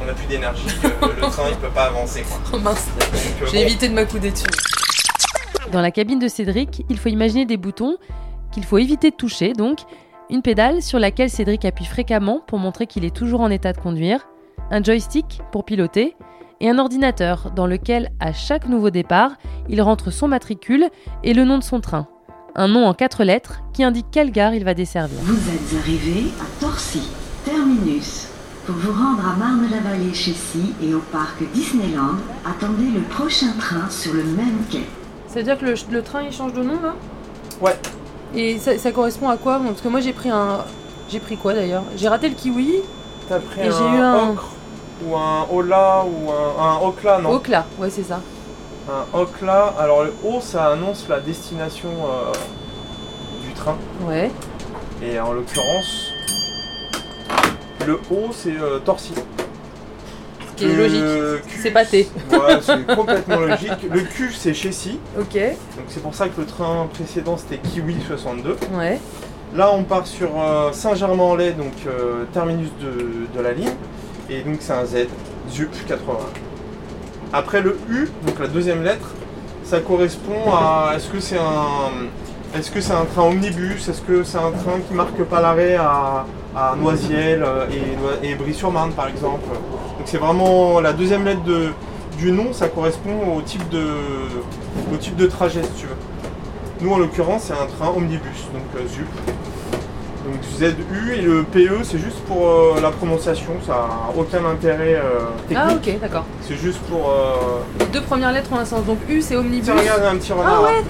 on 0.00 0.14
plus 0.14 0.26
d'énergie, 0.26 0.66
euh, 0.84 1.08
le 1.16 1.22
train 1.22 1.48
il 1.50 1.56
peut 1.56 1.68
pas 1.74 1.86
avancer. 1.86 2.22
Oh 2.52 2.58
mince, 2.58 2.86
j'ai 3.50 3.62
évité 3.62 3.88
de 3.88 3.94
m'accouder 3.94 4.30
dessus. 4.30 4.46
Dans 5.72 5.80
la 5.80 5.90
cabine 5.90 6.20
de 6.20 6.28
Cédric, 6.28 6.84
il 6.88 6.98
faut 6.98 7.08
imaginer 7.08 7.46
des 7.46 7.56
boutons 7.56 7.96
qu'il 8.52 8.64
faut 8.64 8.78
éviter 8.78 9.10
de 9.10 9.16
toucher, 9.16 9.54
donc 9.54 9.80
une 10.30 10.42
pédale 10.42 10.82
sur 10.82 11.00
laquelle 11.00 11.30
Cédric 11.30 11.64
appuie 11.64 11.84
fréquemment 11.84 12.40
pour 12.46 12.60
montrer 12.60 12.86
qu'il 12.86 13.04
est 13.04 13.14
toujours 13.14 13.40
en 13.40 13.50
état 13.50 13.72
de 13.72 13.78
conduire, 13.78 14.20
un 14.70 14.82
joystick 14.82 15.40
pour 15.52 15.64
piloter, 15.64 16.16
et 16.60 16.70
un 16.70 16.78
ordinateur 16.78 17.50
dans 17.54 17.66
lequel, 17.66 18.10
à 18.20 18.32
chaque 18.32 18.68
nouveau 18.68 18.90
départ, 18.90 19.32
il 19.68 19.82
rentre 19.82 20.10
son 20.10 20.28
matricule 20.28 20.88
et 21.22 21.34
le 21.34 21.44
nom 21.44 21.58
de 21.58 21.64
son 21.64 21.80
train 21.80 22.06
un 22.56 22.68
nom 22.68 22.86
en 22.86 22.94
quatre 22.94 23.24
lettres 23.24 23.62
qui 23.72 23.82
indique 23.82 24.06
quelle 24.10 24.30
gare 24.30 24.54
il 24.54 24.64
va 24.64 24.74
desservir. 24.74 25.18
Vous 25.22 25.50
êtes 25.50 25.80
arrivé 25.80 26.30
à 26.40 26.60
Torcy, 26.60 27.02
terminus. 27.44 28.28
Pour 28.64 28.76
vous 28.76 28.92
rendre 28.92 29.28
à 29.28 29.36
Marne-la-Vallée 29.36 30.14
chez 30.14 30.34
et 30.82 30.94
au 30.94 31.00
parc 31.00 31.42
Disneyland, 31.52 32.16
attendez 32.46 32.88
le 32.94 33.00
prochain 33.02 33.52
train 33.58 33.90
sur 33.90 34.14
le 34.14 34.24
même 34.24 34.64
quai. 34.70 34.84
C'est-à-dire 35.26 35.58
que 35.58 35.66
le, 35.66 36.02
train 36.02 36.22
il 36.22 36.32
change 36.32 36.54
de 36.54 36.62
nom 36.62 36.80
là? 36.80 36.94
Ouais. 37.60 37.76
Et 38.34 38.58
ça, 38.58 38.92
correspond 38.92 39.28
à 39.28 39.36
quoi? 39.36 39.60
Parce 39.60 39.80
que 39.80 39.88
moi 39.88 40.00
j'ai 40.00 40.12
pris 40.12 40.30
un. 40.30 40.64
J'ai 41.10 41.20
pris 41.20 41.36
quoi 41.36 41.54
d'ailleurs? 41.54 41.84
J'ai 41.96 42.08
raté 42.08 42.28
le 42.28 42.34
kiwi. 42.34 42.76
T'as 43.28 43.40
pris 43.40 43.60
et 43.60 43.68
un, 43.68 43.94
eu 43.94 44.00
un 44.00 44.28
ocre 44.30 44.48
ou 45.04 45.16
un 45.16 45.46
Ola 45.52 46.04
ou 46.04 46.30
un, 46.30 46.62
un 46.62 46.76
Okla, 46.86 47.18
non 47.18 47.32
Okla, 47.32 47.66
ouais 47.78 47.90
c'est 47.90 48.04
ça 48.04 48.20
un 48.88 49.46
là. 49.46 49.74
Alors 49.78 50.04
le 50.04 50.12
haut, 50.24 50.40
ça 50.40 50.68
annonce 50.68 51.08
la 51.08 51.20
destination 51.20 51.90
euh, 51.90 52.32
du 53.46 53.52
train. 53.54 53.76
Ouais. 54.02 54.30
Et 55.02 55.18
en 55.18 55.32
l'occurrence, 55.32 56.12
le 57.86 58.00
haut, 58.10 58.30
c'est 58.32 58.56
euh, 58.56 58.78
Torcy. 58.78 59.14
Ce 60.50 60.56
qui 60.56 60.66
est 60.66 60.76
logique. 60.76 61.44
C'est 61.60 61.70
pâté. 61.70 62.08
Voilà, 62.28 62.60
c'est 62.62 62.86
complètement 62.94 63.40
logique. 63.40 63.90
Le 63.90 64.00
Q, 64.02 64.32
c'est 64.32 64.54
Chessy. 64.54 65.00
Ok. 65.18 65.34
Donc 65.34 65.86
c'est 65.88 66.02
pour 66.02 66.14
ça 66.14 66.28
que 66.28 66.40
le 66.40 66.46
train 66.46 66.86
précédent, 66.92 67.36
c'était 67.36 67.58
Kiwi 67.58 67.96
62. 68.06 68.56
Ouais. 68.74 69.00
Là, 69.54 69.70
on 69.72 69.84
part 69.84 70.06
sur 70.06 70.30
euh, 70.36 70.72
Saint-Germain-en-Laye, 70.72 71.54
donc 71.54 71.72
terminus 72.32 72.70
de, 72.80 73.40
la 73.40 73.52
ligne. 73.52 73.74
Et 74.28 74.42
donc 74.42 74.56
c'est 74.60 74.72
un 74.72 74.84
Z, 74.84 75.06
ZUP 75.50 75.70
80. 75.86 76.18
Après 77.32 77.60
le 77.60 77.78
U, 77.88 78.08
donc 78.26 78.38
la 78.40 78.48
deuxième 78.48 78.82
lettre, 78.82 79.14
ça 79.64 79.80
correspond 79.80 80.52
à 80.52 80.92
est-ce 80.96 81.08
que 81.08 81.20
c'est 81.20 81.38
un 81.38 82.08
est-ce 82.56 82.70
que 82.70 82.80
c'est 82.80 82.92
un 82.92 83.04
train 83.04 83.24
omnibus? 83.24 83.88
Est-ce 83.88 84.00
que 84.00 84.22
c'est 84.22 84.38
un 84.38 84.52
train 84.52 84.78
qui 84.88 84.94
marque 84.94 85.20
pas 85.24 85.40
l'arrêt 85.40 85.74
à, 85.74 86.24
Noisiel 86.78 87.42
euh, 87.42 87.66
et, 88.22 88.30
et 88.30 88.34
Brie-sur-Marne 88.36 88.92
par 88.92 89.08
exemple? 89.08 89.48
Donc 89.48 90.06
c'est 90.06 90.18
vraiment 90.18 90.80
la 90.80 90.92
deuxième 90.92 91.24
lettre 91.24 91.42
de, 91.42 91.70
du 92.16 92.30
nom, 92.30 92.52
ça 92.52 92.68
correspond 92.68 93.36
au 93.36 93.42
type 93.42 93.68
de 93.70 93.84
au 94.92 94.96
type 94.96 95.16
de 95.16 95.26
trajet 95.26 95.62
si 95.64 95.72
tu 95.80 95.86
veux. 95.86 96.13
Nous 96.80 96.92
en 96.92 96.98
l'occurrence 96.98 97.44
c'est 97.44 97.52
un 97.52 97.66
train 97.66 97.92
omnibus, 97.96 98.48
donc 98.52 98.62
euh, 98.76 98.86
ZUP. 98.88 99.06
Donc 100.24 100.42
ZU 100.58 101.12
et 101.14 101.20
le 101.20 101.42
PE 101.42 101.82
c'est 101.84 101.98
juste 101.98 102.18
pour 102.26 102.48
euh, 102.48 102.80
la 102.82 102.90
prononciation, 102.90 103.52
ça 103.66 103.72
n'a 103.72 104.18
aucun 104.20 104.44
intérêt 104.46 104.94
euh, 104.94 105.20
technique. 105.48 105.58
Ah 105.70 105.74
ok 105.74 106.00
d'accord. 106.00 106.24
C'est 106.42 106.56
juste 106.56 106.78
pour... 106.90 107.10
Euh, 107.10 107.60
Les 107.80 107.86
deux 107.86 108.00
premières 108.00 108.32
lettres 108.32 108.50
ont 108.52 108.58
un 108.58 108.64
sens, 108.64 108.84
donc 108.86 108.98
U 109.08 109.20
c'est 109.20 109.36
omnibus. 109.36 109.68
regarde 109.70 110.02
un 110.04 110.16
petit 110.16 110.32
renard. 110.32 110.60
Ah 110.60 110.62
ouais 110.62 110.82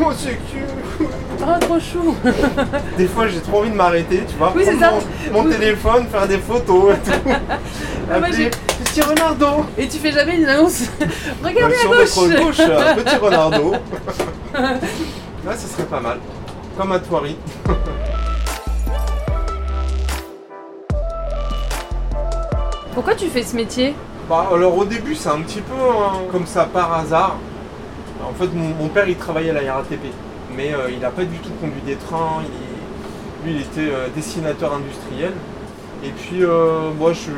Oh 0.00 0.12
c'est 0.16 0.38
cute 0.50 1.08
Oh 1.40 1.58
trop 1.60 1.80
chou 1.80 2.14
Des 2.98 3.06
fois 3.06 3.26
j'ai 3.26 3.40
trop 3.40 3.60
envie 3.60 3.70
de 3.70 3.74
m'arrêter, 3.74 4.22
tu 4.28 4.36
vois. 4.36 4.52
Oui 4.54 4.62
c'est 4.64 4.78
ça 4.78 4.92
Mon, 5.32 5.44
téléphone, 5.44 6.06
faire 6.08 6.28
des 6.28 6.38
photos 6.38 6.94
et 6.94 7.10
tout. 7.10 7.30
Ah, 8.10 8.20
petit 8.98 9.08
renardo. 9.08 9.64
Et 9.76 9.88
tu 9.88 9.98
fais 9.98 10.12
jamais 10.12 10.36
une 10.36 10.46
annonce 10.46 10.84
Regardez 11.42 11.74
à 11.74 11.86
gauche. 11.86 12.14
gauche, 12.16 12.56
petit 13.04 13.16
renardo. 13.16 13.72
Là 14.54 15.56
ça 15.56 15.68
serait 15.68 15.84
pas 15.84 16.00
mal. 16.00 16.18
Comme 16.76 16.92
à 16.92 16.98
Thoiry. 16.98 17.36
Pourquoi 22.94 23.14
tu 23.14 23.28
fais 23.28 23.42
ce 23.42 23.54
métier? 23.54 23.94
Bah, 24.28 24.48
Alors 24.52 24.76
au 24.76 24.84
début 24.84 25.14
c'est 25.14 25.28
un 25.28 25.40
petit 25.40 25.60
peu 25.60 25.74
comme 26.32 26.46
ça 26.46 26.64
par 26.64 26.92
hasard. 26.94 27.36
En 28.22 28.32
fait 28.32 28.48
mon, 28.52 28.88
père 28.88 29.08
il 29.08 29.16
travaillait 29.16 29.50
à 29.50 29.62
la 29.62 29.74
RATP, 29.74 30.06
mais 30.56 30.74
euh, 30.74 30.90
il 30.90 30.98
n'a 30.98 31.10
pas 31.10 31.24
du 31.24 31.38
tout 31.38 31.50
conduit 31.60 31.80
des 31.86 31.94
trains, 31.94 32.42
lui 33.44 33.54
il 33.54 33.60
était 33.60 33.92
euh, 33.94 34.08
dessinateur 34.14 34.74
industriel. 34.74 35.32
Et 36.04 36.10
puis 36.10 36.42
euh, 36.42 36.90
moi 36.98 37.12
je, 37.12 37.30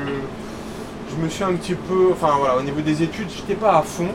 je, 1.11 1.23
me 1.23 1.29
suis 1.29 1.45
un 1.45 1.55
petit 1.55 1.75
peu, 1.75 2.11
enfin 2.12 2.35
voilà, 2.38 2.57
au 2.57 2.62
niveau 2.62 2.81
des 2.81 3.02
études 3.02 3.29
j'étais 3.35 3.55
pas 3.55 3.79
à 3.79 3.83
fond. 3.83 4.09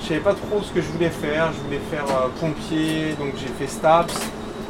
Je 0.00 0.08
savais 0.08 0.20
pas 0.20 0.34
trop 0.34 0.62
ce 0.62 0.72
que 0.72 0.80
je 0.80 0.88
voulais 0.88 1.10
faire, 1.10 1.50
je 1.52 1.64
voulais 1.64 1.80
faire 1.90 2.04
pompier, 2.40 3.14
donc 3.18 3.32
j'ai 3.36 3.48
fait 3.58 3.70
STAPS. 3.70 4.14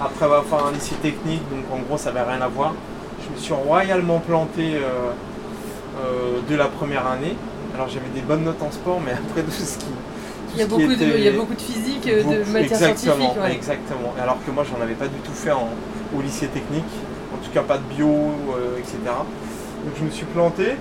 Après 0.00 0.25
avoir 0.25 0.45
fait 0.45 0.57
un 0.57 0.73
lycée 0.73 0.95
technique, 0.97 1.43
donc 1.50 1.65
en 1.73 1.83
gros 1.83 1.99
ça 1.99 2.12
n'avait 2.12 2.33
rien 2.33 2.43
à 2.43 2.49
voir. 2.49 2.75
Je 3.23 3.35
me 3.35 3.38
suis 3.38 3.53
royalement 3.53 4.21
planté 4.21 4.75
de 6.49 6.55
la 6.55 6.67
première 6.67 7.07
année. 7.07 7.37
Alors 7.75 7.88
j'avais 7.88 8.09
des 8.15 8.21
bonnes 8.21 8.45
notes 8.45 8.62
en 8.62 8.71
sport, 8.71 9.00
mais 9.05 9.12
après 9.31 9.43
tout 9.43 9.50
ce 9.50 9.79
qui, 9.79 9.87
il 10.57 10.61
y, 10.61 10.62
a 10.62 10.67
beaucoup 10.67 10.83
de, 10.83 11.19
il 11.19 11.23
y 11.23 11.29
a 11.29 11.33
beaucoup 11.33 11.55
de 11.55 11.61
physique, 11.61 12.07
de 12.07 12.50
matière 12.50 12.62
exactement, 12.62 13.17
scientifique. 13.17 13.55
Exactement. 13.55 14.15
Alors 14.19 14.38
que 14.47 14.50
moi, 14.50 14.65
j'en 14.65 14.83
avais 14.83 14.95
pas 14.95 15.09
du 15.09 15.19
tout 15.19 15.33
fait 15.33 15.53
au 15.53 16.23
lycée 16.23 16.47
technique. 16.47 16.85
En 17.35 17.45
tout 17.45 17.50
cas, 17.53 17.61
pas 17.61 17.76
de 17.76 17.95
bio, 17.95 18.09
etc. 18.79 18.97
Donc 19.85 19.95
je 19.99 20.05
me 20.05 20.11
suis 20.11 20.25
planté. 20.26 20.76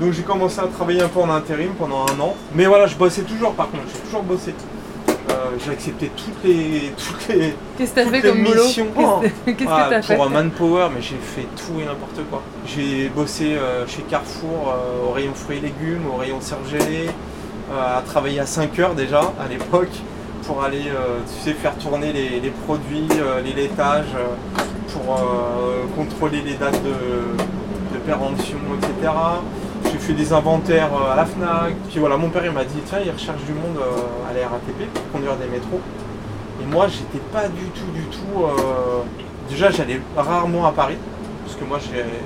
Donc 0.00 0.12
j'ai 0.12 0.22
commencé 0.22 0.58
à 0.60 0.66
travailler 0.66 1.02
un 1.02 1.08
peu 1.08 1.20
en 1.20 1.30
intérim 1.30 1.70
pendant 1.78 2.02
un 2.06 2.20
an. 2.20 2.34
Mais 2.54 2.66
voilà, 2.66 2.86
je 2.86 2.96
bossais 2.96 3.22
toujours 3.22 3.52
par 3.54 3.70
contre, 3.70 3.84
j'ai 3.92 4.00
toujours 4.00 4.22
bossé. 4.22 4.54
Euh, 5.30 5.56
j'ai 5.64 5.72
accepté 5.72 6.10
toutes 6.16 6.44
les 6.44 6.92
toutes 6.96 7.28
les, 7.28 7.54
Qu'est-ce 7.78 7.92
fait 7.94 8.20
comme 8.20 8.42
missions. 8.42 8.88
Qu'est-ce 9.46 9.56
que 9.56 9.64
t'as 9.64 10.02
fait 10.02 10.16
Pour 10.16 10.28
Manpower, 10.28 10.88
mais 10.94 11.00
j'ai 11.00 11.16
fait 11.16 11.46
tout 11.56 11.80
et 11.80 11.84
n'importe 11.84 12.20
quoi. 12.28 12.42
J'ai 12.66 13.08
bossé 13.08 13.54
euh, 13.54 13.86
chez 13.86 14.02
Carrefour 14.02 14.68
euh, 14.68 15.08
au 15.08 15.12
rayon 15.12 15.32
fruits 15.34 15.58
et 15.58 15.60
légumes, 15.60 16.06
au 16.12 16.16
rayon 16.16 16.40
surgelé, 16.40 17.08
à 17.74 18.02
travailler 18.02 18.40
à 18.40 18.46
5 18.46 18.78
heures 18.78 18.94
déjà 18.94 19.20
à 19.40 19.48
l'époque 19.48 19.96
pour 20.46 20.62
aller 20.62 20.82
tu 20.82 21.42
sais, 21.42 21.54
faire 21.54 21.74
tourner 21.78 22.12
les, 22.12 22.52
produits, 22.66 23.08
les 23.42 23.54
laitages, 23.54 24.14
pour 24.92 25.18
contrôler 25.96 26.42
les 26.42 26.52
dates 26.52 26.82
de, 26.82 27.94
de 27.94 27.98
péremption, 28.04 28.58
etc 28.78 29.10
j'ai 29.94 30.00
fait 30.00 30.12
des 30.12 30.32
inventaires 30.32 30.90
euh, 30.92 31.12
à 31.12 31.16
la 31.16 31.24
FNAC. 31.24 31.74
Puis 31.88 31.98
voilà, 32.00 32.16
mon 32.16 32.28
père 32.28 32.44
il 32.44 32.52
m'a 32.52 32.64
dit 32.64 32.78
tiens 32.86 32.98
il 33.04 33.10
recherche 33.10 33.42
du 33.44 33.52
monde 33.52 33.78
euh, 33.78 34.28
à 34.30 34.34
la 34.34 34.48
RATP 34.48 34.92
pour 34.92 35.12
conduire 35.12 35.36
des 35.36 35.46
métros. 35.46 35.80
Et 36.62 36.66
moi 36.66 36.86
j'étais 36.88 37.24
pas 37.32 37.48
du 37.48 37.66
tout 37.66 37.90
du 37.94 38.02
tout. 38.04 38.42
Euh, 38.44 39.02
déjà 39.48 39.70
j'allais 39.70 40.00
rarement 40.16 40.66
à 40.66 40.72
Paris, 40.72 40.96
parce 41.44 41.56
que 41.56 41.64
moi 41.64 41.78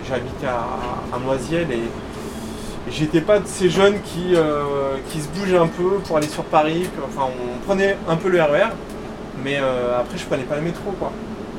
j'habitais 0.09 0.47
à, 0.47 0.65
à 1.15 1.19
Noisiel 1.19 1.71
et, 1.71 1.83
j'étais 2.91 3.21
pas 3.21 3.39
de 3.39 3.47
ces 3.47 3.69
jeunes 3.69 4.01
qui, 4.01 4.35
qui 5.11 5.21
se 5.21 5.29
bougent 5.29 5.61
un 5.61 5.67
peu 5.67 5.99
pour 6.07 6.17
aller 6.17 6.27
sur 6.27 6.43
Paris. 6.45 6.89
Enfin 7.07 7.29
on 7.29 7.67
prenait 7.67 7.99
un 8.09 8.17
peu 8.17 8.31
le 8.31 8.41
RER, 8.41 8.63
e 8.63 8.73
mais 9.45 9.59
après 9.59 10.17
je 10.17 10.25
prenais 10.25 10.45
pas 10.45 10.57
le 10.57 10.63
métro 10.63 10.93
quoi. 10.99 11.13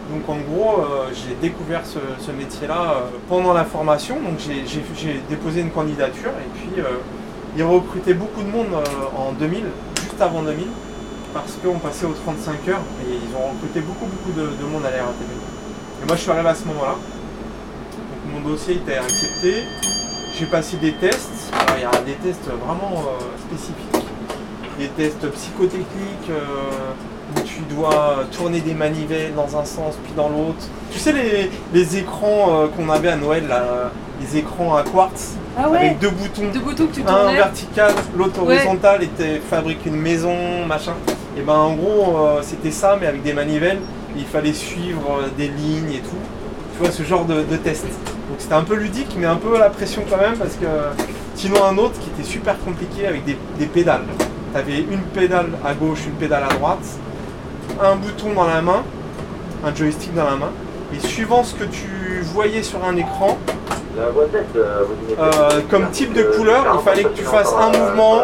Donc 0.09 0.27
en 0.27 0.37
gros, 0.37 0.79
euh, 0.79 1.11
j'ai 1.13 1.35
découvert 1.35 1.81
ce, 1.85 2.31
métier-là 2.31 2.93
euh, 2.93 2.99
pendant 3.27 3.53
la 3.53 3.63
formation. 3.63 4.15
Donc 4.15 4.39
j'ai 4.39 5.21
déposé 5.29 5.61
une 5.61 5.69
candidature 5.69 6.31
et 6.31 6.49
puis 6.57 6.81
euh, 6.81 6.97
ils 7.55 7.63
recrutaient 7.63 8.15
beaucoup 8.15 8.41
de 8.41 8.49
monde 8.49 8.73
en 9.15 9.31
2000, 9.33 9.65
juste 10.01 10.19
avant 10.19 10.41
2000, 10.41 10.65
parce 11.33 11.57
qu'on 11.63 11.77
passait 11.77 12.05
aux 12.05 12.13
35 12.13 12.69
heures 12.69 12.81
et 13.03 13.13
ils 13.13 13.35
ont 13.35 13.53
recruté 13.53 13.81
beaucoup 13.81 14.05
beaucoup 14.05 14.31
de, 14.31 14.65
monde 14.65 14.85
à 14.85 14.91
la. 14.91 14.97
Et 14.97 16.05
moi 16.07 16.15
je 16.15 16.21
suis 16.21 16.31
arrivé 16.31 16.49
à 16.49 16.55
ce 16.55 16.65
moment-là. 16.65 16.95
Donc 16.95 18.33
mon 18.33 18.49
dossier 18.49 18.75
était 18.75 18.97
accepté. 18.97 19.63
J'ai 20.33 20.45
passé 20.47 20.77
des 20.77 20.93
tests. 20.93 21.53
Il 21.77 21.81
y 21.81 21.85
a 21.85 21.91
des 22.01 22.13
tests 22.13 22.45
vraiment 22.45 23.03
spécifiques. 23.47 24.05
Des 24.79 24.87
tests 24.87 25.29
psychotechniques 25.31 26.31
où 27.35 27.39
tu 27.41 27.61
dois 27.73 28.25
tourner 28.31 28.59
des 28.61 28.73
manivelles 28.73 29.33
dans 29.35 29.57
un 29.57 29.65
sens 29.65 29.95
puis 30.03 30.13
dans 30.15 30.29
l'autre. 30.29 30.67
Tu 30.91 30.99
sais 30.99 31.13
les, 31.73 31.97
écrans 31.97 32.47
euh, 32.49 32.67
qu'on 32.67 32.89
avait 32.89 33.09
à 33.09 33.15
Noël, 33.15 33.43
les 34.21 34.37
écrans 34.37 34.75
à 34.75 34.83
quartz 34.83 35.35
ah 35.57 35.65
avec 35.65 35.99
deux 35.99 36.09
boutons, 36.09 36.49
deux 36.53 36.59
boutons 36.59 36.87
que 36.87 36.95
tu 36.95 37.01
un 37.05 37.33
vertical, 37.33 37.91
l'autre 38.15 38.41
horizontal, 38.41 39.03
et 39.03 39.07
tu 39.07 39.41
fabriques 39.49 39.85
une 39.85 39.97
maison, 39.97 40.65
machin. 40.67 40.93
Et 41.37 41.41
ben 41.41 41.53
en 41.53 41.73
gros 41.73 42.17
euh, 42.17 42.39
c'était 42.41 42.71
ça 42.71 42.97
mais 42.99 43.07
avec 43.07 43.23
des 43.23 43.33
manivelles, 43.33 43.79
il 44.15 44.25
fallait 44.25 44.53
suivre 44.53 45.19
euh, 45.21 45.27
des 45.37 45.47
lignes 45.47 45.93
et 45.93 45.99
tout. 45.99 46.17
Tu 46.73 46.79
vois 46.79 46.91
ce 46.91 47.03
genre 47.03 47.25
de, 47.25 47.43
test. 47.57 47.83
Donc 47.83 48.37
c'était 48.37 48.53
un 48.53 48.63
peu 48.63 48.75
ludique 48.75 49.15
mais 49.17 49.25
un 49.25 49.35
peu 49.35 49.57
la 49.57 49.69
pression 49.69 50.03
quand 50.09 50.17
même 50.17 50.37
parce 50.37 50.55
que 50.55 50.65
sinon 51.35 51.63
un 51.65 51.77
autre 51.77 51.99
qui 51.99 52.09
était 52.09 52.27
super 52.27 52.57
compliqué 52.59 53.07
avec 53.07 53.25
des, 53.25 53.37
des 53.57 53.65
pédales. 53.65 54.05
Tu 54.53 54.57
avais 54.57 54.79
une 54.79 55.01
pédale 55.13 55.49
à 55.65 55.73
gauche, 55.73 56.05
une 56.07 56.13
pédale 56.13 56.43
à 56.49 56.53
droite 56.53 56.85
un 57.81 57.95
bouton 57.95 58.33
dans 58.33 58.47
la 58.47 58.61
main, 58.61 58.83
un 59.65 59.73
joystick 59.73 60.13
dans 60.13 60.25
la 60.25 60.35
main, 60.35 60.51
et 60.93 60.99
suivant 60.99 61.43
ce 61.43 61.55
que 61.55 61.65
tu 61.65 62.21
voyais 62.33 62.63
sur 62.63 62.83
un 62.83 62.95
écran, 62.95 63.37
euh, 63.97 65.61
comme 65.69 65.89
type 65.91 66.13
de 66.13 66.23
couleur, 66.23 66.65
il 66.79 66.83
fallait 66.83 67.03
que 67.03 67.15
tu 67.15 67.23
fasses 67.23 67.53
un 67.53 67.77
mouvement, 67.77 68.21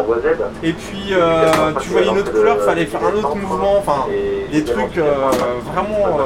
et 0.62 0.72
puis 0.72 1.12
euh, 1.12 1.72
tu 1.80 1.90
voyais 1.90 2.08
une 2.08 2.18
autre 2.18 2.32
couleur, 2.32 2.56
il 2.60 2.64
fallait 2.64 2.86
faire 2.86 3.04
un 3.04 3.12
autre 3.18 3.36
mouvement, 3.36 3.78
enfin 3.78 4.06
des 4.52 4.64
trucs 4.64 4.96
euh, 4.98 5.12
vraiment 5.74 6.18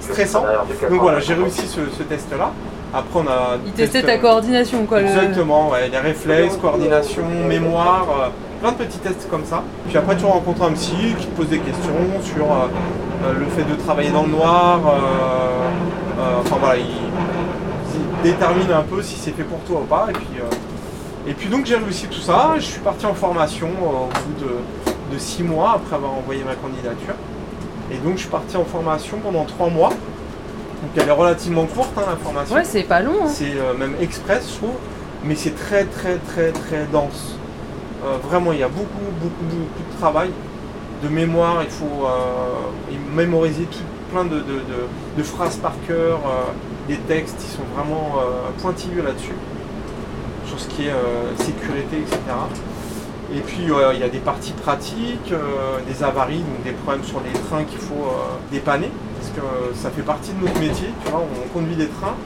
stressants. 0.00 0.44
Donc 0.90 1.00
voilà, 1.00 1.20
j'ai 1.20 1.34
réussi 1.34 1.66
ce, 1.66 2.02
test-là. 2.02 2.52
Après, 2.92 3.20
on 3.20 3.28
a. 3.28 3.58
Il 3.66 3.72
testait 3.72 4.02
ta 4.02 4.18
coordination, 4.18 4.86
quoi. 4.86 5.02
Exactement, 5.02 5.70
ouais, 5.70 5.88
les 5.88 5.98
réflexes, 5.98 6.56
coordination, 6.56 7.24
mémoire 7.46 8.30
plein 8.58 8.72
de 8.72 8.76
petits 8.76 8.98
tests 8.98 9.28
comme 9.30 9.44
ça. 9.44 9.62
Puis 9.86 9.96
après, 9.96 10.16
tu 10.16 10.24
rencontres 10.24 10.62
un 10.62 10.72
psy 10.72 11.14
qui 11.18 11.26
te 11.26 11.36
pose 11.36 11.48
des 11.48 11.58
questions 11.58 11.92
sur 12.22 12.44
euh, 12.44 12.66
euh, 13.24 13.32
le 13.38 13.46
fait 13.46 13.64
de 13.64 13.74
travailler 13.76 14.10
dans 14.10 14.22
le 14.22 14.30
noir. 14.30 14.80
Euh, 14.86 16.40
enfin 16.40 16.56
voilà, 16.60 16.76
il, 16.76 16.86
détermine 18.22 18.72
un 18.72 18.82
peu 18.82 19.00
si 19.00 19.14
c'est 19.14 19.30
fait 19.30 19.44
pour 19.44 19.60
toi 19.60 19.80
ou 19.80 19.84
pas. 19.84 20.06
Et 20.10 20.12
puis, 20.12 20.26
et 21.28 21.34
puis 21.34 21.48
donc, 21.48 21.66
j'ai 21.66 21.76
réussi 21.76 22.08
tout 22.08 22.20
ça. 22.20 22.54
Je 22.56 22.64
suis 22.64 22.80
parti 22.80 23.06
en 23.06 23.14
formation 23.14 23.68
au 23.68 24.06
bout 24.06 24.44
de, 24.44 25.14
de, 25.14 25.18
six 25.20 25.44
mois 25.44 25.74
après 25.76 25.94
avoir 25.94 26.12
envoyé 26.12 26.42
ma 26.42 26.56
candidature. 26.56 27.14
Et 27.92 27.96
donc, 27.98 28.14
je 28.14 28.22
suis 28.22 28.28
parti 28.28 28.56
en 28.56 28.64
formation 28.64 29.18
pendant 29.22 29.44
trois 29.44 29.68
mois. 29.70 29.90
Donc, 29.90 30.90
elle 30.96 31.08
est 31.08 31.12
relativement 31.12 31.66
courte, 31.66 31.92
hein, 31.96 32.02
la 32.08 32.16
formation. 32.16 32.56
Ouais, 32.56 32.64
c'est 32.64 32.82
pas 32.82 33.00
long. 33.00 33.22
Hein. 33.22 33.28
C'est 33.28 33.54
même 33.78 33.94
express, 34.00 34.50
je 34.50 34.56
trouve. 34.56 34.74
Mais 35.24 35.36
c'est 35.36 35.54
très, 35.54 35.84
très, 35.84 36.16
très, 36.16 36.50
très 36.50 36.86
dense. 36.92 37.38
Euh, 38.04 38.16
vraiment, 38.22 38.52
il 38.52 38.60
y 38.60 38.62
a 38.62 38.68
beaucoup, 38.68 38.86
beaucoup, 39.20 39.44
beaucoup 39.44 39.92
de 39.92 39.98
travail, 39.98 40.30
de 41.02 41.08
mémoire. 41.08 41.62
Il 41.62 41.70
faut 41.70 42.06
euh, 42.06 42.94
mémoriser 43.14 43.64
tout, 43.64 43.78
plein 44.12 44.24
de, 44.24 45.22
phrases 45.22 45.56
par 45.56 45.74
cœur, 45.86 46.20
euh, 46.26 46.44
des 46.86 46.96
textes 46.96 47.36
qui 47.38 47.48
sont 47.48 47.64
vraiment 47.74 48.20
pointilleux 48.62 49.02
là-dessus, 49.02 49.34
sur 50.46 50.58
ce 50.58 50.68
qui 50.68 50.86
est 50.86 50.94
sécurité, 51.36 51.98
etc. 51.98 52.18
Et 53.34 53.40
puis 53.40 53.64
il 53.64 54.00
y 54.00 54.02
a 54.02 54.08
des 54.08 54.20
parties 54.20 54.52
pratiques, 54.52 55.34
des 55.86 56.02
avaries, 56.02 56.38
donc 56.38 56.62
des 56.64 56.70
problèmes 56.70 57.04
sur 57.04 57.20
les 57.20 57.38
trains 57.40 57.64
qu'il 57.64 57.78
faut 57.78 58.08
dépanner, 58.50 58.90
parce 59.18 59.30
que 59.36 59.76
ça 59.76 59.90
fait 59.90 60.00
partie 60.00 60.32
de 60.32 60.46
notre 60.46 60.58
métier, 60.58 60.88
tu 61.04 61.10
vois, 61.10 61.20
on 61.20 61.48
conduit 61.48 61.76
des 61.76 61.88
trains, 61.88 62.16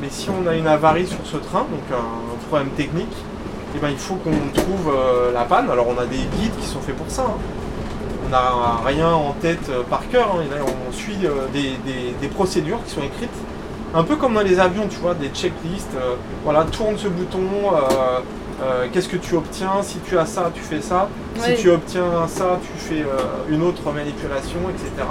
mais 0.00 0.08
si 0.08 0.30
on 0.30 0.48
a 0.48 0.54
une 0.54 0.66
avarie 0.66 1.06
sur 1.06 1.18
ce 1.24 1.36
train, 1.36 1.66
donc 1.70 1.84
un 1.92 2.46
problème 2.48 2.70
technique, 2.70 3.14
eh 3.74 3.78
ben, 3.78 3.88
il 3.90 3.98
faut 3.98 4.14
qu'on 4.14 4.30
trouve 4.54 4.94
euh, 4.94 5.32
la 5.32 5.42
panne. 5.42 5.70
Alors 5.70 5.86
on 5.88 6.00
a 6.00 6.06
des 6.06 6.16
guides 6.16 6.56
qui 6.60 6.66
sont 6.66 6.80
faits 6.80 6.96
pour 6.96 7.10
ça. 7.10 7.22
Hein. 7.22 7.38
On 8.26 8.30
n'a 8.30 8.80
rien 8.84 9.08
en 9.12 9.32
tête 9.32 9.68
euh, 9.68 9.82
par 9.82 10.08
cœur. 10.08 10.36
Hein. 10.36 10.44
On 10.88 10.92
suit 10.92 11.18
euh, 11.24 11.46
des, 11.52 12.28
procédures 12.28 12.82
qui 12.84 12.92
sont 12.92 13.02
écrites. 13.02 13.30
Un 13.94 14.02
peu 14.02 14.16
comme 14.16 14.34
dans 14.34 14.42
les 14.42 14.58
avions, 14.58 14.86
tu 14.88 14.96
vois, 14.96 15.14
des 15.14 15.28
checklists. 15.28 15.96
voilà, 16.44 16.64
tourne 16.64 16.98
ce 16.98 17.08
bouton. 17.08 17.40
Qu'est-ce 18.92 19.08
que 19.08 19.16
tu 19.16 19.36
obtiens? 19.36 19.82
Si 19.82 19.98
tu 20.00 20.18
as 20.18 20.26
ça, 20.26 20.50
tu 20.52 20.60
fais 20.60 20.80
ça. 20.80 21.08
Si 21.38 21.54
tu 21.54 21.70
obtiens 21.70 22.26
ça, 22.26 22.58
tu 22.60 22.78
fais 22.78 23.04
une 23.48 23.62
autre 23.62 23.90
manipulation, 23.90 24.58
etc. 24.68 25.06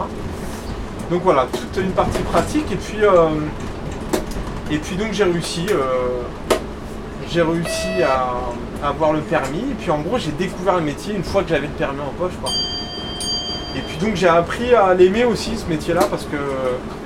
Donc 1.09 1.23
voilà, 1.23 1.47
toute 1.51 1.83
une 1.83 1.91
partie 1.91 2.21
pratique. 2.23 2.71
Et 2.71 2.75
puis, 2.75 2.99
et 4.69 4.77
puis 4.77 4.97
donc 4.97 5.13
j'ai 5.13 5.23
réussi 5.23 5.65
j'ai 7.35 7.41
réussi 7.41 8.01
à, 8.01 8.87
avoir 8.87 9.11
le 9.11 9.19
permis. 9.19 9.59
Et 9.59 9.75
puis 9.77 9.91
en 9.91 9.99
gros, 9.99 10.17
j'ai 10.17 10.31
découvert 10.31 10.75
le 10.77 10.83
métier 10.83 11.13
une 11.13 11.23
fois 11.23 11.43
que 11.43 11.49
j'avais 11.49 11.67
le 11.67 11.73
permis 11.73 11.99
en 11.99 12.13
poche. 12.17 12.33
Quoi. 12.41 12.49
Et 13.75 13.81
puis 13.81 13.97
donc 13.97 14.15
j'ai 14.15 14.29
appris 14.29 14.73
à 14.73 14.93
l'aimer 14.93 15.25
aussi 15.25 15.57
ce 15.57 15.65
métier-là 15.67 16.03
parce 16.09 16.23
que 16.23 16.37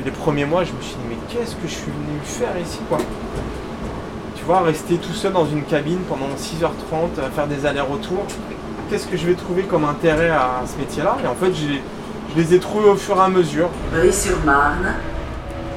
les 0.05 0.12
premiers 0.12 0.45
mois, 0.45 0.63
je 0.63 0.71
me 0.71 0.81
suis 0.81 0.93
dit 0.93 1.01
mais 1.09 1.15
qu'est-ce 1.27 1.55
que 1.55 1.67
je 1.67 1.74
suis 1.74 1.91
venu 1.91 2.19
faire 2.24 2.55
ici 2.63 2.77
quoi? 2.88 3.00
Tu 4.36 4.43
vois, 4.45 4.62
rester 4.62 4.98
tout 4.98 5.13
seul 5.13 5.33
dans 5.33 5.48
une 5.48 5.63
cabine 5.63 6.00
pendant 6.07 6.27
6h30, 6.38 7.25
à 7.25 7.29
faire 7.31 7.48
des 7.48 7.65
allers-retours. 7.65 8.25
Qu'est-ce 8.89 9.07
que 9.07 9.17
je 9.17 9.25
vais 9.25 9.33
trouver 9.33 9.63
comme 9.63 9.83
intérêt 9.83 10.29
à 10.29 10.62
ce 10.67 10.79
métier-là? 10.79 11.17
Et 11.24 11.27
en 11.27 11.36
fait, 11.36 11.53
je 11.53 12.39
les 12.39 12.53
ai 12.53 12.59
trouvés 12.59 12.89
au 12.89 12.95
fur 12.95 13.17
et 13.17 13.21
à 13.21 13.29
mesure. 13.29 13.69
Brie-sur-Marne, 13.91 14.93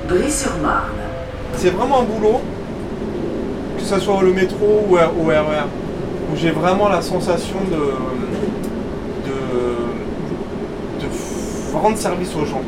Brie-sur-Marne. 0.09 1.00
C'est 1.56 1.71
vraiment 1.71 2.00
un 2.00 2.04
boulot 2.04 2.40
ce 3.99 4.01
soit 4.07 4.23
le 4.23 4.33
métro 4.33 4.87
ou 4.89 4.95
au 4.95 5.27
RER, 5.27 5.35
e 5.37 6.33
où 6.33 6.37
j'ai 6.37 6.51
vraiment 6.51 6.89
la 6.89 7.03
sensation 7.03 7.59
de, 7.71 7.77
de, 9.29 9.37
rendre 11.77 11.97
service 11.99 12.35
aux 12.35 12.47
gens. 12.47 12.63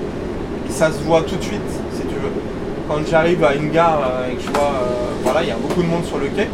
ça 0.68 0.90
se 0.90 1.02
voit 1.04 1.22
tout 1.22 1.36
de 1.36 1.42
suite, 1.42 1.60
si 1.94 2.02
tu 2.02 2.14
veux. 2.14 2.32
Quand 2.88 2.98
j'arrive 3.08 3.42
à 3.44 3.54
une 3.54 3.70
gare 3.70 4.00
euh, 4.02 4.30
et 4.30 4.34
que 4.34 4.42
je 4.42 4.48
vois, 4.48 4.72
euh, 4.72 5.12
voilà, 5.22 5.42
il 5.42 5.48
y 5.48 5.52
a 5.52 5.56
beaucoup 5.56 5.82
de 5.82 5.86
monde 5.86 6.04
sur 6.04 6.18
le 6.18 6.26
quai, 6.26 6.48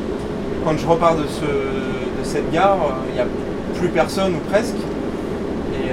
quand 0.64 0.76
je 0.76 0.86
repars 0.86 1.16
de, 1.16 1.24
ce, 1.26 1.40
de 1.40 2.24
cette 2.24 2.52
gare, 2.52 2.76
euh, 2.82 3.08
il 3.08 3.14
n'y 3.14 3.20
a 3.20 3.26
plus 3.76 3.88
personne 3.88 4.34
ou 4.34 4.50
presque. 4.50 4.76
Et, 5.74 5.92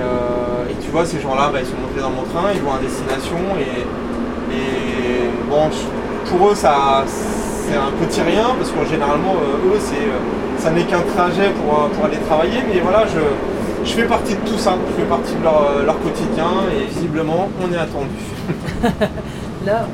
tu 0.83 0.91
vois, 0.91 1.05
ces 1.05 1.19
gens-là, 1.19 1.49
bah, 1.51 1.59
ils 1.61 1.65
sont 1.65 1.81
montés 1.81 2.01
dans 2.01 2.11
mon 2.11 2.23
train, 2.23 2.51
ils 2.53 2.61
vont 2.61 2.73
à 2.73 2.79
destination 2.79 3.37
et, 3.59 4.53
et 4.53 5.29
bon, 5.49 5.69
pour 6.29 6.49
eux, 6.49 6.55
ça, 6.55 7.03
c'est 7.67 7.75
un 7.75 7.91
petit 7.91 8.21
rien, 8.21 8.55
parce 8.57 8.71
que 8.71 8.85
généralement, 8.89 9.35
euh, 9.35 9.73
eux, 9.73 9.79
c'est, 9.79 9.95
euh, 9.95 10.57
ça 10.57 10.71
n'est 10.71 10.83
qu'un 10.83 11.01
trajet 11.01 11.49
pour, 11.51 11.73
euh, 11.73 11.87
pour, 11.89 12.05
aller 12.05 12.17
travailler, 12.17 12.59
mais 12.67 12.79
voilà, 12.79 13.05
je, 13.05 13.19
je 13.85 13.91
fais 13.93 14.05
partie 14.05 14.35
de 14.35 14.39
tout 14.41 14.57
ça, 14.57 14.75
je 14.89 15.01
fais 15.01 15.07
partie 15.07 15.35
de 15.35 15.43
leur, 15.43 15.99
quotidien 15.99 16.47
et 16.73 16.85
visiblement 16.85 17.49
on 17.61 17.73
est 17.73 17.77
attendu. 17.77 18.15
Là, 19.65 19.87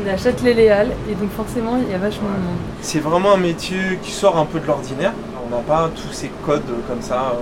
on 0.00 0.06
est 0.06 0.10
à 0.10 0.16
Châtelet-Léal 0.16 0.90
et 1.08 1.14
donc 1.14 1.30
forcément 1.30 1.78
il 1.80 1.90
y 1.90 1.94
a 1.94 1.98
vachement 1.98 2.28
de 2.28 2.44
monde. 2.44 2.58
C'est 2.82 2.98
vraiment 2.98 3.34
un 3.34 3.38
métier 3.38 3.98
qui 4.02 4.10
sort 4.10 4.36
un 4.36 4.44
peu 4.44 4.58
de 4.58 4.66
l'ordinaire. 4.66 5.12
On 5.46 5.54
n'a 5.54 5.62
pas 5.62 5.90
tous 5.94 6.12
ces 6.12 6.30
codes 6.44 6.62
comme 6.88 7.00
ça. 7.00 7.34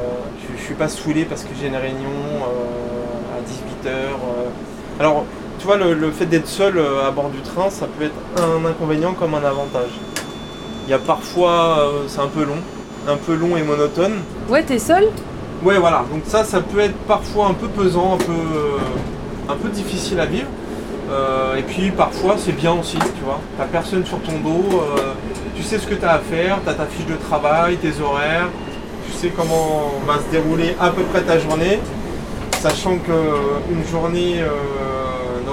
Je, 0.46 0.52
ne 0.52 0.58
suis 0.58 0.74
pas 0.74 0.88
saoulé 0.88 1.24
parce 1.24 1.44
que 1.44 1.50
j'ai 1.58 1.68
une 1.68 1.76
réunion 1.76 2.10
à 3.34 3.40
18h. 3.40 3.90
Alors, 5.00 5.24
tu 5.62 5.68
vois, 5.68 5.76
le, 5.76 6.10
fait 6.10 6.26
d'être 6.26 6.48
seul 6.48 6.74
à 7.06 7.10
bord 7.12 7.30
du 7.30 7.40
train, 7.40 7.70
ça 7.70 7.86
peut 7.86 8.04
être 8.06 8.42
un 8.42 8.68
inconvénient 8.68 9.12
comme 9.12 9.34
un 9.34 9.44
avantage. 9.44 9.92
Il 10.86 10.90
y 10.90 10.92
a 10.92 10.98
parfois, 10.98 11.88
c'est 12.08 12.20
un 12.20 12.26
peu 12.26 12.42
long, 12.42 12.58
un 13.08 13.16
peu 13.16 13.34
long 13.34 13.56
et 13.56 13.62
monotone. 13.62 14.14
Ouais, 14.48 14.64
t'es 14.64 14.80
seul? 14.80 15.04
Ouais, 15.62 15.78
voilà. 15.78 16.04
Donc 16.12 16.22
ça, 16.26 16.42
ça 16.42 16.60
peut 16.60 16.80
être 16.80 16.96
parfois 17.06 17.46
un 17.46 17.54
peu 17.54 17.68
pesant, 17.68 18.14
un 18.14 18.18
peu, 18.18 18.32
un 19.48 19.54
peu 19.54 19.68
difficile 19.68 20.18
à 20.18 20.26
vivre. 20.26 20.48
Euh, 21.12 21.56
et 21.56 21.62
puis 21.62 21.90
parfois, 21.90 22.36
c'est 22.38 22.52
bien 22.52 22.72
aussi, 22.72 22.96
tu 22.96 23.24
vois. 23.24 23.40
T'as 23.58 23.64
personne 23.64 24.04
sur 24.04 24.18
ton 24.20 24.38
dos, 24.38 24.80
euh, 24.80 25.12
tu 25.54 25.62
sais 25.62 25.78
ce 25.78 25.86
que 25.86 25.94
tu 25.94 26.04
as 26.04 26.12
à 26.12 26.18
faire, 26.18 26.58
tu 26.64 26.70
as 26.70 26.74
ta 26.74 26.86
fiche 26.86 27.06
de 27.06 27.16
travail, 27.16 27.76
tes 27.76 28.00
horaires, 28.00 28.48
tu 29.06 29.12
sais 29.12 29.28
comment 29.28 29.92
va 30.06 30.14
se 30.14 30.30
dérouler 30.30 30.74
à 30.80 30.90
peu 30.90 31.02
près 31.02 31.20
ta 31.20 31.38
journée, 31.38 31.80
sachant 32.60 32.96
qu'une 32.96 33.86
journée 33.90 34.40
euh, 34.40 34.48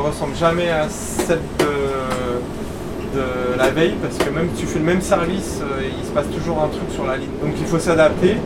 ne 0.02 0.08
ressemble 0.08 0.36
jamais 0.36 0.70
à 0.70 0.88
celle 0.90 1.42
de, 1.60 3.18
de, 3.18 3.58
la 3.58 3.70
veille, 3.70 3.96
parce 4.02 4.18
que 4.18 4.30
même 4.34 4.50
si 4.56 4.62
tu 4.62 4.68
fais 4.68 4.80
le 4.80 4.86
même 4.86 5.02
service, 5.02 5.62
il 5.82 6.06
se 6.06 6.12
passe 6.12 6.30
toujours 6.30 6.62
un 6.62 6.68
truc 6.68 6.90
sur 6.92 7.06
la 7.06 7.18
ligne. 7.18 7.30
Donc 7.42 7.54
il 7.60 7.66
faut 7.66 7.80
s'adapter 7.80 8.38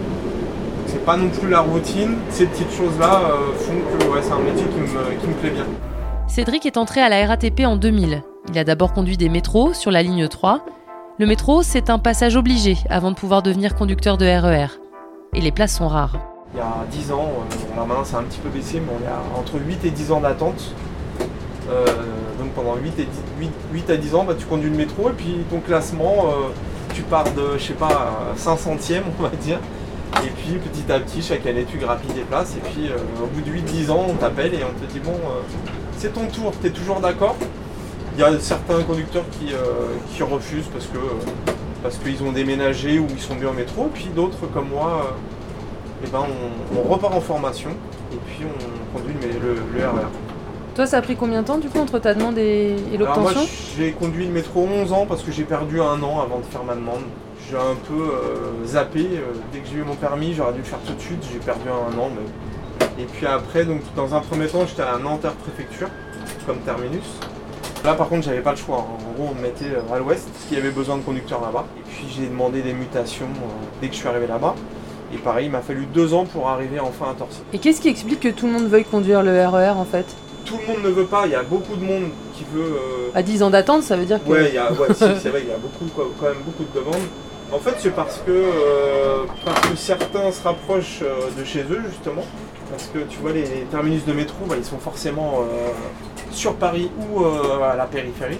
c'est 0.93 1.03
pas 1.03 1.17
non 1.17 1.29
plus 1.29 1.49
la 1.49 1.61
routine. 1.61 2.17
Ces 2.29 2.45
petites 2.45 2.71
choses-là 2.71 3.21
euh, 3.25 3.53
font 3.57 3.73
que 3.97 4.21
c'est 4.21 4.31
un 4.31 4.39
métier 4.39 4.65
qui 4.67 5.27
me, 5.27 5.33
plaît 5.33 5.49
bien. 5.49 5.65
Cédric 6.27 6.65
est 6.67 6.77
entré 6.77 7.01
à 7.01 7.09
la 7.09 7.25
RATP 7.25 7.61
en 7.61 7.77
2000. 7.77 8.21
Il 8.49 8.59
a 8.59 8.63
d'abord 8.63 8.93
conduit 8.93 9.17
des 9.17 9.29
métros 9.29 9.73
sur 9.73 9.89
la 9.89 10.03
ligne 10.03 10.27
3. 10.27 10.63
Le 11.17 11.25
métro, 11.25 11.63
c'est 11.63 11.89
un 11.89 11.97
passage 11.97 12.35
obligé 12.35 12.77
avant 12.89 13.09
de 13.09 13.15
pouvoir 13.15 13.41
devenir 13.41 13.75
conducteur 13.75 14.17
de 14.17 14.25
RER. 14.25 14.65
E 14.65 15.37
et 15.37 15.41
les 15.41 15.51
places 15.51 15.77
sont 15.77 15.87
rares. 15.87 16.19
Il 16.53 16.59
y 16.59 16.61
a 16.61 16.85
10 16.91 17.11
ans, 17.11 17.27
euh, 17.27 17.73
alors 17.73 17.87
maintenant 17.87 18.05
c'est 18.05 18.15
un 18.15 18.23
petit 18.23 18.39
peu 18.39 18.49
baissé, 18.49 18.79
mais 18.79 18.91
on 18.93 19.03
est 19.03 19.39
entre 19.39 19.59
8 19.59 19.85
et 19.85 19.89
10 19.89 20.11
ans 20.11 20.21
d'attente. 20.21 20.75
Euh, 21.69 21.85
donc 22.39 22.51
pendant 22.55 22.75
8, 22.75 22.99
et 22.99 23.07
8, 23.71 23.89
à 23.89 23.97
10 23.97 24.15
ans, 24.15 24.23
bah, 24.25 24.35
tu 24.37 24.45
conduis 24.45 24.69
le 24.69 24.75
métro 24.75 25.09
et 25.09 25.13
puis 25.13 25.45
ton 25.49 25.59
classement, 25.59 26.25
tu 26.93 27.01
pars 27.03 27.23
de, 27.23 27.57
je 27.57 27.63
sais 27.63 27.73
pas, 27.73 28.33
500e, 28.37 29.01
on 29.19 29.23
va 29.23 29.29
dire. 29.29 29.59
Et 30.21 30.29
puis 30.29 30.57
petit 30.57 30.91
à 30.91 30.99
petit, 30.99 31.21
chaque 31.21 31.45
année, 31.45 31.65
tu 31.69 31.77
grappilles 31.77 32.13
des 32.13 32.21
places. 32.21 32.55
Et 32.55 32.69
puis 32.69 32.89
euh, 32.89 32.97
au 33.21 33.27
bout 33.27 33.41
de 33.41 33.49
8-10 33.49 33.91
ans, 33.91 34.05
on 34.09 34.13
t'appelle 34.13 34.53
et 34.53 34.63
on 34.63 34.79
te 34.79 34.91
dit 34.91 34.99
bon, 34.99 35.11
euh, 35.11 35.41
c'est 35.97 36.13
ton 36.13 36.27
tour, 36.27 36.53
tu 36.61 36.67
es 36.67 36.69
toujours 36.69 36.99
d'accord? 36.99 37.35
Il 38.15 38.21
y 38.21 38.23
a 38.23 38.39
certains 38.39 38.83
conducteurs 38.83 39.25
qui, 39.31 39.53
euh, 39.53 40.25
refusent 40.25 40.67
parce 40.71 40.85
que 40.85 40.99
parce 41.81 41.97
qu'ils 41.97 42.23
ont 42.23 42.31
déménagé 42.31 42.99
ou 42.99 43.07
ils 43.09 43.19
sont 43.19 43.35
bien 43.35 43.49
au 43.49 43.53
métro. 43.53 43.87
Et 43.87 43.89
puis 43.93 44.09
d'autres 44.15 44.47
comme 44.53 44.69
moi, 44.69 45.15
eh 46.03 46.07
ben, 46.09 46.25
on, 46.77 46.93
repart 46.93 47.13
en 47.13 47.19
formation 47.21 47.71
et 48.13 48.17
puis 48.27 48.45
on 48.45 48.97
conduit 48.97 49.15
le, 49.21 49.55
le, 49.77 49.87
RER. 49.87 50.07
Toi, 50.75 50.87
ça 50.87 50.97
a 50.97 51.01
pris 51.01 51.15
combien 51.15 51.41
de 51.41 51.47
temps 51.47 51.59
du 51.59 51.69
coup 51.69 51.79
entre 51.79 51.99
ta 51.99 52.13
demande 52.13 52.37
et, 52.37 52.75
l'obtention 52.97 53.41
Moi, 53.41 53.49
j'ai 53.77 53.91
conduit 53.91 54.25
le 54.25 54.31
métro 54.31 54.67
11 54.67 54.91
ans 54.91 55.05
parce 55.07 55.21
que 55.21 55.31
j'ai 55.31 55.43
perdu 55.43 55.79
un 55.79 56.01
an 56.01 56.21
avant 56.21 56.39
de 56.39 56.45
faire 56.45 56.63
ma 56.63 56.75
demande 56.75 57.03
j'ai 57.49 57.57
un 57.57 57.75
peu 57.87 57.93
euh, 57.93 58.65
zappé. 58.65 59.01
Euh, 59.01 59.33
dès 59.51 59.59
que 59.59 59.67
j'ai 59.67 59.77
eu 59.77 59.83
mon 59.83 59.95
permis, 59.95 60.33
j'aurais 60.33 60.53
dû 60.53 60.59
le 60.59 60.63
faire 60.63 60.79
tout 60.85 60.93
de 60.93 61.01
suite. 61.01 61.23
J'ai 61.31 61.39
perdu 61.39 61.67
un 61.69 61.97
an. 61.97 62.09
Et 62.99 63.05
puis 63.05 63.25
après, 63.25 63.65
donc 63.65 63.81
dans 63.95 64.13
un 64.15 64.21
premier 64.21 64.47
temps, 64.47 64.65
j'étais 64.65 64.83
à 64.83 64.97
Nanterre 64.97 65.33
préfecture 65.33 65.89
comme 66.45 66.59
terminus. 66.59 67.19
Là 67.83 67.95
par 67.95 68.07
contre 68.07 68.23
j'avais 68.23 68.39
pas 68.39 68.51
le 68.51 68.57
choix. 68.57 68.77
En 68.77 69.13
gros 69.13 69.29
on 69.31 69.35
me 69.35 69.41
mettait 69.41 69.65
euh, 69.65 69.93
à 69.93 69.99
l'ouest 69.99 70.29
parce 70.31 70.45
qu'il 70.45 70.57
y 70.57 70.61
avait 70.61 70.71
besoin 70.71 70.97
de 70.97 71.01
conducteurs 71.01 71.41
là-bas. 71.41 71.65
Et 71.77 71.81
puis 71.89 72.05
j'ai 72.09 72.27
demandé 72.27 72.61
des 72.61 72.73
mutations 72.73 73.27
dès 73.81 73.87
que 73.87 73.93
je 73.93 73.99
suis 73.99 74.07
arrivé 74.07 74.27
là-bas. 74.27 74.55
Et 75.13 75.17
pareil, 75.17 75.45
il 75.45 75.51
m'a 75.51 75.61
fallu 75.61 75.85
deux 75.85 76.13
ans 76.13 76.25
pour 76.25 76.49
arriver 76.49 76.79
enfin 76.79 77.11
à 77.11 77.13
Torcy. 77.13 77.41
Et 77.51 77.59
qu'est-ce 77.59 77.81
qui 77.81 77.89
explique 77.89 78.19
que 78.19 78.29
tout 78.29 78.47
le 78.47 78.53
monde 78.53 78.67
veuille 78.67 78.85
conduire 78.85 79.21
le 79.21 79.31
RER 79.31 79.67
e 79.67 79.77
en 79.77 79.85
fait? 79.85 80.05
Tout 80.45 80.57
le 80.59 80.73
monde 80.73 80.83
ne 80.83 80.89
veut 80.89 81.05
pas, 81.05 81.25
il 81.25 81.31
y 81.31 81.35
a 81.35 81.43
beaucoup 81.43 81.75
de 81.75 81.83
monde 81.83 82.09
qui 82.35 82.43
veut. 82.53 82.75
À 83.15 83.23
10 83.23 83.43
ans 83.43 83.49
d'attente, 83.49 83.83
ça 83.83 83.95
veut 83.95 84.05
dire 84.05 84.23
que. 84.23 84.29
Ouais, 84.29 84.51
c'est 84.95 85.29
vrai, 85.29 85.41
il 85.43 85.49
y 85.49 85.51
a 85.51 85.57
beaucoup, 85.57 85.85
quand 85.95 86.25
même 86.25 86.41
beaucoup 86.45 86.63
de 86.63 86.79
demandes. 86.79 87.07
En 87.53 87.59
fait, 87.59 87.75
c'est 87.77 87.93
parce 87.93 88.17
que, 88.25 88.31
euh, 88.31 89.25
parce 89.45 89.61
que 89.61 89.75
certains 89.75 90.31
se 90.31 90.41
rapprochent 90.41 91.03
euh, 91.03 91.29
de 91.37 91.43
chez 91.43 91.61
eux, 91.61 91.83
justement. 91.87 92.23
Parce 92.71 92.87
que 92.87 92.99
tu 93.07 93.19
vois, 93.19 93.31
les, 93.31 93.43
terminus 93.69 94.03
de 94.05 94.13
métro, 94.13 94.45
bah, 94.47 94.55
ils 94.57 94.65
sont 94.65 94.79
forcément 94.79 95.41
euh, 95.41 95.69
sur 96.31 96.55
Paris 96.55 96.89
ou 96.97 97.23
à 97.23 97.75
la 97.75 97.85
périphérie. 97.85 98.39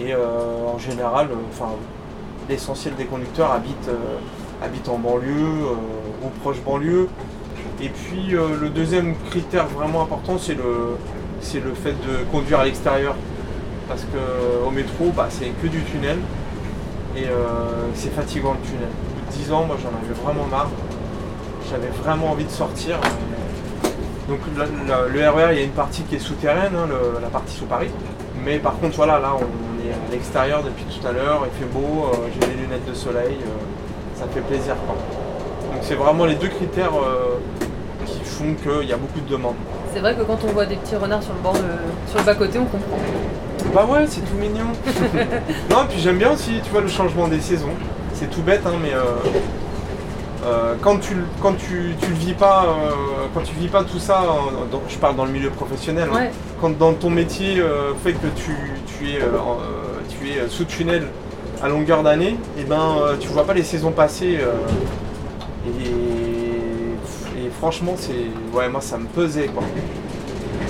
Et 0.00 0.14
en 0.14 0.78
général, 0.78 1.28
enfin, 1.52 1.72
l'essentiel 2.48 2.94
des 2.96 3.04
conducteurs 3.04 3.52
habitent, 3.52 3.90
habitent 4.62 4.88
en 4.88 4.96
banlieue 4.98 5.66
ou 6.22 6.28
proche 6.40 6.60
banlieue. 6.62 7.06
Et 7.82 7.90
puis, 7.90 8.30
le 8.30 8.70
deuxième 8.70 9.14
critère 9.28 9.66
vraiment 9.66 10.02
important, 10.02 10.38
c'est 10.38 10.54
le, 10.54 10.96
c'est 11.40 11.62
le 11.62 11.74
fait 11.74 11.92
de 11.92 12.24
conduire 12.30 12.60
à 12.60 12.64
l'extérieur. 12.64 13.14
Parce 13.88 14.02
qu'au 14.04 14.70
métro, 14.70 15.10
bah, 15.16 15.26
c'est 15.30 15.50
que 15.62 15.66
du 15.66 15.82
tunnel. 15.82 16.18
Et 17.16 17.24
euh, 17.24 17.88
c'est 17.94 18.14
fatigant 18.14 18.52
le 18.52 18.66
tunnel. 18.66 18.88
De 19.26 19.32
10 19.32 19.52
ans, 19.52 19.64
moi 19.64 19.76
j'en 19.82 19.88
avais 19.88 20.14
vraiment 20.22 20.46
marre. 20.46 20.70
J'avais 21.68 21.88
vraiment 21.88 22.30
envie 22.30 22.44
de 22.44 22.50
sortir. 22.50 23.00
Donc 24.28 24.38
le 24.56 25.28
RER, 25.28 25.48
il 25.52 25.58
y 25.58 25.60
a 25.60 25.64
une 25.64 25.70
partie 25.70 26.02
qui 26.02 26.14
est 26.14 26.20
souterraine, 26.20 26.72
hein, 26.76 26.88
la 27.20 27.28
partie 27.28 27.56
sous 27.56 27.64
Paris. 27.64 27.90
Mais 28.44 28.58
par 28.58 28.78
contre, 28.78 28.94
voilà, 28.94 29.18
là 29.18 29.32
on 29.34 29.86
est 29.86 29.92
à 29.92 30.12
l'extérieur 30.12 30.62
depuis 30.62 30.84
tout 30.84 31.04
à 31.04 31.10
l'heure, 31.10 31.46
il 31.52 31.58
fait 31.58 31.72
beau, 31.72 32.06
euh, 32.06 32.28
j'ai 32.32 32.46
des 32.46 32.54
lunettes 32.54 32.88
de 32.88 32.94
soleil, 32.94 33.38
euh, 33.42 34.18
ça 34.18 34.26
fait 34.32 34.40
plaisir. 34.40 34.76
Donc 34.86 35.82
c'est 35.82 35.96
vraiment 35.96 36.26
les 36.26 36.36
deux 36.36 36.48
critères 36.48 36.92
qui 38.06 38.20
font 38.20 38.54
qu'il 38.54 38.88
y 38.88 38.92
a 38.92 38.96
beaucoup 38.96 39.20
de 39.20 39.28
demandes. 39.28 39.56
C'est 39.92 40.00
vrai 40.00 40.14
que 40.14 40.22
quand 40.22 40.38
on 40.44 40.52
voit 40.52 40.66
des 40.66 40.76
petits 40.76 40.96
renards 40.96 41.22
sur 41.22 41.32
le 41.34 41.40
bord 41.40 41.56
sur 42.08 42.18
le 42.18 42.24
bas-côté, 42.24 42.58
on 42.58 42.66
comprend. 42.66 42.98
Bah 43.74 43.86
ouais, 43.88 44.04
c'est 44.08 44.22
tout 44.22 44.34
mignon. 44.34 44.72
non, 45.70 45.86
puis 45.88 46.00
j'aime 46.00 46.18
bien 46.18 46.32
aussi, 46.32 46.60
tu 46.64 46.70
vois, 46.70 46.80
le 46.80 46.88
changement 46.88 47.28
des 47.28 47.40
saisons. 47.40 47.74
C'est 48.14 48.28
tout 48.28 48.42
bête, 48.42 48.62
hein, 48.66 48.72
mais 48.82 48.92
euh, 48.92 49.04
euh, 50.44 50.74
quand 50.80 50.98
tu 50.98 51.14
quand 51.40 51.54
tu, 51.54 51.94
le 52.08 52.14
vis 52.14 52.34
pas, 52.34 52.64
euh, 52.64 53.26
quand 53.32 53.42
tu 53.42 53.54
vis 53.54 53.68
pas 53.68 53.84
tout 53.84 54.00
ça, 54.00 54.22
je 54.88 54.96
parle 54.96 55.14
dans 55.14 55.24
le 55.24 55.30
milieu 55.30 55.50
professionnel. 55.50 56.08
Hein. 56.12 56.28
quand 56.60 56.76
dans 56.76 56.94
ton 56.94 57.10
métier 57.10 57.62
fait 58.02 58.12
que 58.12 58.26
tu, 58.36 58.56
tu 58.86 59.10
es 59.10 59.20
tu 60.08 60.28
es 60.28 60.48
sous 60.48 60.64
tunnel 60.64 61.06
à 61.62 61.68
longueur 61.68 62.02
d'année, 62.02 62.36
et 62.56 62.62
eh 62.62 62.64
ben 62.64 62.96
tu 63.20 63.28
vois 63.28 63.44
pas 63.44 63.54
les 63.54 63.62
saisons 63.62 63.92
passer. 63.92 64.40
Et, 65.66 65.84
et, 65.84 66.39
franchement, 67.60 67.94
c'est 67.96 68.56
ouais, 68.56 68.68
moi 68.68 68.80
ça 68.80 68.98
me 68.98 69.06
pesait 69.06 69.46
quoi 69.46 69.62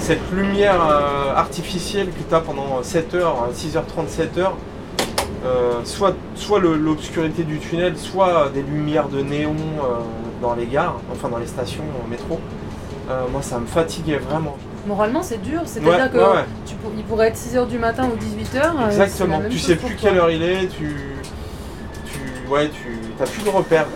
cette 0.01 0.31
lumière 0.33 0.81
euh, 0.83 1.35
artificielle 1.37 2.09
que 2.09 2.29
tu 2.29 2.35
as 2.35 2.41
pendant 2.41 2.83
7 2.83 3.15
heures, 3.15 3.49
6h30, 3.55 4.09
7 4.09 4.39
heures, 4.39 4.57
euh, 5.45 5.81
soit, 5.85 6.15
soit 6.35 6.59
l'obscurité 6.59 7.45
du 7.45 7.59
tunnel, 7.59 7.97
soit 7.97 8.51
des 8.53 8.63
lumières 8.63 9.09
de 9.09 9.21
néon 9.21 9.55
euh, 9.55 9.99
dans 10.43 10.55
les 10.55 10.67
gares, 10.67 10.97
enfin 11.13 11.29
dans 11.29 11.39
les 11.39 11.47
stations 11.47 11.85
métro, 12.09 12.41
moi 13.31 13.43
ça 13.43 13.59
me 13.59 13.67
fatiguait 13.67 14.19
vraiment. 14.19 14.57
Moralement 14.87 15.23
c'est 15.23 15.43
dur, 15.43 15.61
c'est-à-dire 15.65 16.11
que 16.11 16.19
il 16.97 17.05
pourrait 17.05 17.29
être 17.29 17.37
6h 17.37 17.69
du 17.69 17.79
matin 17.79 18.09
ou 18.09 18.17
18h. 18.17 18.87
Exactement, 18.87 19.41
tu 19.51 19.59
sais 19.59 19.77
plus 19.77 19.97
quelle 19.97 20.17
heure 20.17 20.31
il 20.31 20.43
est, 20.43 20.67
tu, 20.69 20.97
tu, 22.07 22.49
ouais, 22.49 22.71
tu 22.71 22.99
n'as 23.19 23.27
plus 23.27 23.43
de 23.43 23.51
repères. 23.51 23.87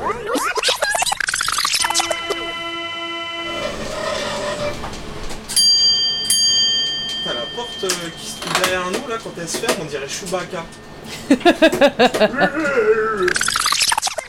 Euh, 7.57 7.89
qui 8.19 8.27
se 8.27 8.41
trouve 8.41 8.63
derrière 8.63 8.87
nous, 8.87 9.09
là, 9.09 9.17
quand 9.23 9.31
elle 9.39 9.49
se 9.49 9.59
ferme, 9.59 9.79
on 9.83 9.85
dirait 9.85 10.09
Chewbacca. 10.09 10.65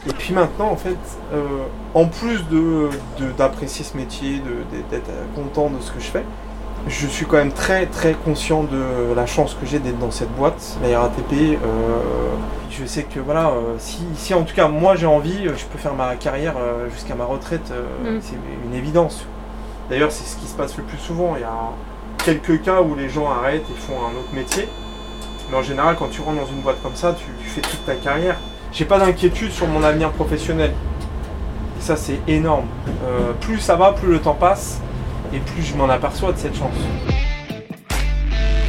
Et 0.08 0.14
puis 0.14 0.34
maintenant, 0.34 0.70
en 0.70 0.76
fait, 0.76 0.98
euh, 1.34 1.64
en 1.96 2.06
plus 2.06 2.44
de, 2.50 2.90
d'apprécier 3.36 3.84
ce 3.84 3.98
métier, 3.98 4.44
d'être 4.92 5.10
content 5.34 5.72
de 5.72 5.82
ce 5.82 5.92
que 5.92 6.00
je 6.00 6.06
fais, 6.06 6.24
je 6.88 7.08
suis 7.08 7.26
quand 7.26 7.38
même 7.38 7.52
très 7.52 7.88
très 7.88 8.14
conscient 8.14 8.64
de 8.64 9.16
la 9.16 9.26
chance 9.26 9.58
que 9.60 9.66
j'ai 9.66 9.80
d'être 9.80 9.98
dans 9.98 10.12
cette 10.12 10.32
boîte, 10.36 10.78
la 10.84 11.00
RATP. 11.00 11.34
Euh, 11.34 11.58
je 12.70 12.86
sais 12.86 13.04
que 13.04 13.20
voilà, 13.20 13.54
si, 13.80 14.04
si, 14.16 14.36
en 14.36 14.44
tout 14.44 14.54
cas 14.54 14.68
moi 14.68 14.96
j'ai 14.96 15.08
envie, 15.08 15.46
je 15.46 15.66
peux 15.66 15.80
faire 15.80 15.96
ma 15.96 16.16
carrière 16.16 16.54
jusqu'à 16.94 17.16
ma 17.16 17.26
retraite, 17.26 17.72
mm. 18.04 18.20
c'est 18.22 18.36
une 18.66 18.76
évidence. 18.76 19.26
D'ailleurs, 19.90 20.12
c'est 20.12 20.26
ce 20.26 20.36
qui 20.38 20.46
se 20.46 20.56
passe 20.56 20.78
le 20.78 20.84
plus 20.84 20.98
souvent. 20.98 21.36
Il 21.36 21.42
y 21.42 21.44
a 21.44 21.72
quelques 22.26 22.64
cas 22.64 22.82
où 22.82 22.96
les 22.96 23.08
gens 23.08 23.30
arrêtent 23.30 23.70
et 23.70 23.80
font 23.80 23.98
un 24.00 24.18
autre 24.18 24.34
métier. 24.34 24.68
Mais 25.50 25.58
en 25.58 25.62
général, 25.62 25.96
quand 25.96 26.08
tu 26.10 26.22
rentres 26.22 26.42
dans 26.42 26.48
une 26.48 26.62
boîte 26.62 26.82
comme 26.82 26.96
ça, 26.96 27.14
tu, 27.14 27.26
fais 27.48 27.62
toute 27.62 27.86
ta 27.86 27.94
carrière. 27.94 28.38
J'ai 28.72 28.86
pas 28.86 28.98
d'inquiétude 28.98 29.52
sur 29.52 29.68
mon 29.68 29.84
avenir 29.84 30.12
professionnel. 30.12 30.74
ça 31.80 31.96
c'est 31.96 32.20
énorme. 32.28 32.66
Euh, 33.06 33.34
plus 33.40 33.60
ça 33.60 33.76
va, 33.76 33.94
plus 33.94 34.12
le 34.12 34.20
temps 34.20 34.34
passe 34.34 34.82
et 35.34 35.38
plus 35.38 35.62
je 35.62 35.76
m'en 35.76 35.88
aperçois 35.88 36.32
de 36.32 36.38
cette 36.38 36.56
chance. 36.56 36.74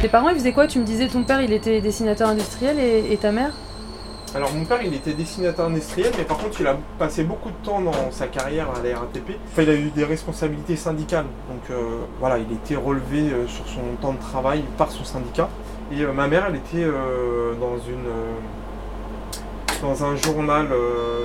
Tes 0.03 0.07
parents 0.07 0.29
ils 0.29 0.35
faisaient 0.35 0.53
quoi? 0.53 0.67
Tu 0.67 0.77
me 0.77 0.85
disais 0.85 1.07
ton 1.07 1.23
père 1.23 1.41
il 1.41 1.51
était 1.51 1.81
dessinateur 1.81 2.29
industriel 2.29 2.77
et, 2.79 3.17
ta 3.17 3.31
mère? 3.31 3.53
Alors 4.37 4.53
mon 4.53 4.65
père 4.65 4.81
il 4.83 4.93
était 4.93 5.13
dessinateur 5.13 5.65
industriel 5.65 6.11
mais 6.17 6.23
par 6.23 6.37
contre 6.37 6.61
il 6.61 6.67
a 6.67 6.77
passé 6.97 7.23
beaucoup 7.23 7.49
de 7.49 7.65
temps 7.65 7.81
dans 7.81 8.11
sa 8.11 8.27
carrière 8.27 8.67
à 8.69 8.81
la 8.81 8.99
RATP. 8.99 9.31
Enfin, 9.51 9.63
il 9.63 9.69
a 9.69 9.75
eu 9.75 9.89
des 9.89 10.05
responsabilités 10.05 10.75
syndicales 10.75 11.25
donc 11.49 11.69
euh, 11.69 12.01
voilà 12.19 12.37
il 12.37 12.51
était 12.53 12.75
relevé 12.75 13.31
euh, 13.31 13.47
sur 13.47 13.67
son 13.67 13.95
temps 14.01 14.13
de 14.13 14.19
travail 14.19 14.63
par 14.77 14.91
son 14.91 15.03
syndicat. 15.03 15.49
Et 15.91 16.05
ma 16.05 16.27
mère 16.27 16.45
elle 16.49 16.57
était 16.57 16.85
dans 17.61 17.77
une 17.77 18.09
dans 19.81 20.03
un 20.03 20.17
journal 20.17 20.67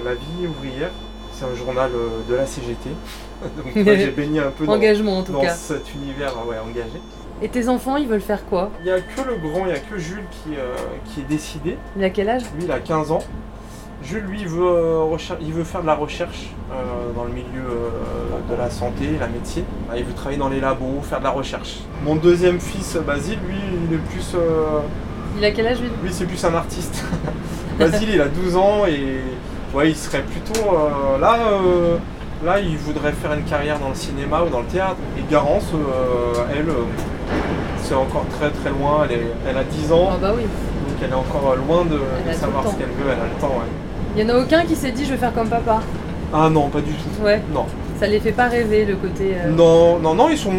La 0.05 0.15
Vie 0.15 0.47
ouvrière 0.47 0.93
c'est 1.33 1.45
un 1.45 1.55
journal 1.55 1.91
euh, 1.95 2.09
de 2.29 2.35
la 2.35 2.47
CGT. 2.47 2.91
Donc 3.57 3.73
j'ai 3.75 4.11
baigné 4.11 4.41
un 4.41 4.51
peu 4.51 4.67
dans, 4.67 4.75
Engagement, 4.75 5.19
en 5.19 5.23
tout 5.23 5.33
dans 5.33 5.49
cet 5.49 5.95
univers 5.95 6.35
ouais, 6.47 6.57
engagé. 6.59 7.01
Et 7.43 7.49
tes 7.49 7.69
enfants, 7.69 7.97
ils 7.97 8.07
veulent 8.07 8.21
faire 8.21 8.45
quoi 8.47 8.71
Il 8.81 8.85
n'y 8.85 8.91
a 8.91 9.01
que 9.01 9.21
le 9.29 9.37
grand, 9.37 9.67
il 9.67 9.73
n'y 9.73 9.73
a 9.73 9.79
que 9.79 9.99
Jules 9.99 10.25
qui, 10.31 10.57
euh, 10.57 10.75
qui 11.07 11.21
est 11.21 11.29
décidé. 11.29 11.77
Il 11.97 12.05
a 12.05 12.11
quel 12.11 12.29
âge 12.29 12.43
Lui, 12.55 12.65
il 12.65 12.73
a 12.73 12.79
15 12.79 13.11
ans. 13.11 13.19
Jules, 14.03 14.25
lui, 14.25 14.41
il 14.41 14.49
veut, 14.49 14.65
euh, 14.65 15.17
il 15.41 15.53
veut 15.53 15.65
faire 15.65 15.83
de 15.83 15.87
la 15.87 15.95
recherche 15.95 16.51
dans 17.15 17.25
le 17.25 17.31
milieu 17.31 17.69
de 18.51 18.55
la 18.57 18.71
santé, 18.71 19.05
la 19.21 19.27
médecine. 19.27 19.65
Ah, 19.91 19.99
il 19.99 20.05
veut 20.05 20.15
travailler 20.15 20.39
dans 20.39 20.49
les 20.49 20.61
labos, 20.61 21.03
faire 21.03 21.19
de 21.19 21.25
la 21.25 21.31
recherche. 21.31 21.81
Mon 22.05 22.17
deuxième 22.17 22.59
fils, 22.59 22.97
Basile, 22.97 23.39
lui, 23.47 23.57
il 23.89 23.95
est 23.95 23.99
plus... 23.99 24.37
Il 25.37 25.45
a 25.45 25.51
quel 25.51 25.67
âge, 25.67 25.81
lui 25.81 25.89
Lui, 26.03 26.13
c'est 26.13 26.27
plus 26.27 26.43
un 26.45 26.55
artiste. 26.55 27.05
Basile, 27.79 28.11
il 28.15 28.21
a 28.21 28.29
12 28.29 28.57
ans 28.57 28.87
et 28.87 29.21
ouais, 29.75 29.91
il 29.91 29.97
serait 29.97 30.23
plutôt 30.23 30.61
euh, 30.61 31.19
là. 31.19 31.37
Euh, 31.53 31.97
là, 32.45 32.61
il 32.61 32.77
voudrait 32.77 33.13
faire 33.13 33.33
une 33.33 33.45
carrière 33.45 33.79
dans 33.79 33.89
le 33.89 33.95
cinéma 33.95 34.43
ou 34.43 34.51
dans 34.51 34.61
le 34.61 34.67
théâtre. 34.67 34.97
Et 35.19 35.31
Garance, 35.31 35.71
euh, 35.75 36.45
elle, 36.55 36.67
c'est 37.93 37.99
encore 37.99 38.25
très 38.39 38.51
très 38.51 38.71
loin. 38.71 39.07
Elle, 39.11 39.21
elle 39.47 39.57
a 39.57 39.65
10 39.65 39.93
ans. 39.93 40.09
Ah 40.13 40.19
bah 40.21 40.33
oui. 40.35 40.43
Donc 40.43 40.97
elle 41.03 41.11
est 41.11 41.15
encore 41.15 41.57
loin 41.57 41.85
de, 41.85 42.01
savoir 42.33 42.67
ce 42.67 42.77
qu'elle 42.77 42.87
veut. 42.87 43.05
Elle 43.05 43.21
a 43.21 43.25
le 43.25 43.41
temps. 43.41 43.49
Ouais. 43.49 43.69
Il 44.17 44.25
n'y 44.25 44.31
en 44.31 44.35
a 44.35 44.39
aucun 44.39 44.65
qui 44.65 44.75
s'est 44.75 44.93
dit 44.93 45.05
je 45.05 45.11
vais 45.11 45.19
faire 45.19 45.35
comme 45.35 45.49
papa. 45.49 45.81
Ah 46.33 46.49
non, 46.49 46.69
pas 46.69 46.81
du 46.81 46.93
tout. 46.93 47.23
Ouais. 47.23 47.43
Non. 47.53 47.67
Ça 48.01 48.07
les 48.07 48.19
fait 48.19 48.33
pas 48.33 48.49
rêver 48.49 48.87
le 48.87 48.97
côté. 48.97 49.35
Non, 49.51 49.99
non, 49.99 50.15
non, 50.15 50.31
ils 50.31 50.39
sont. 50.39 50.53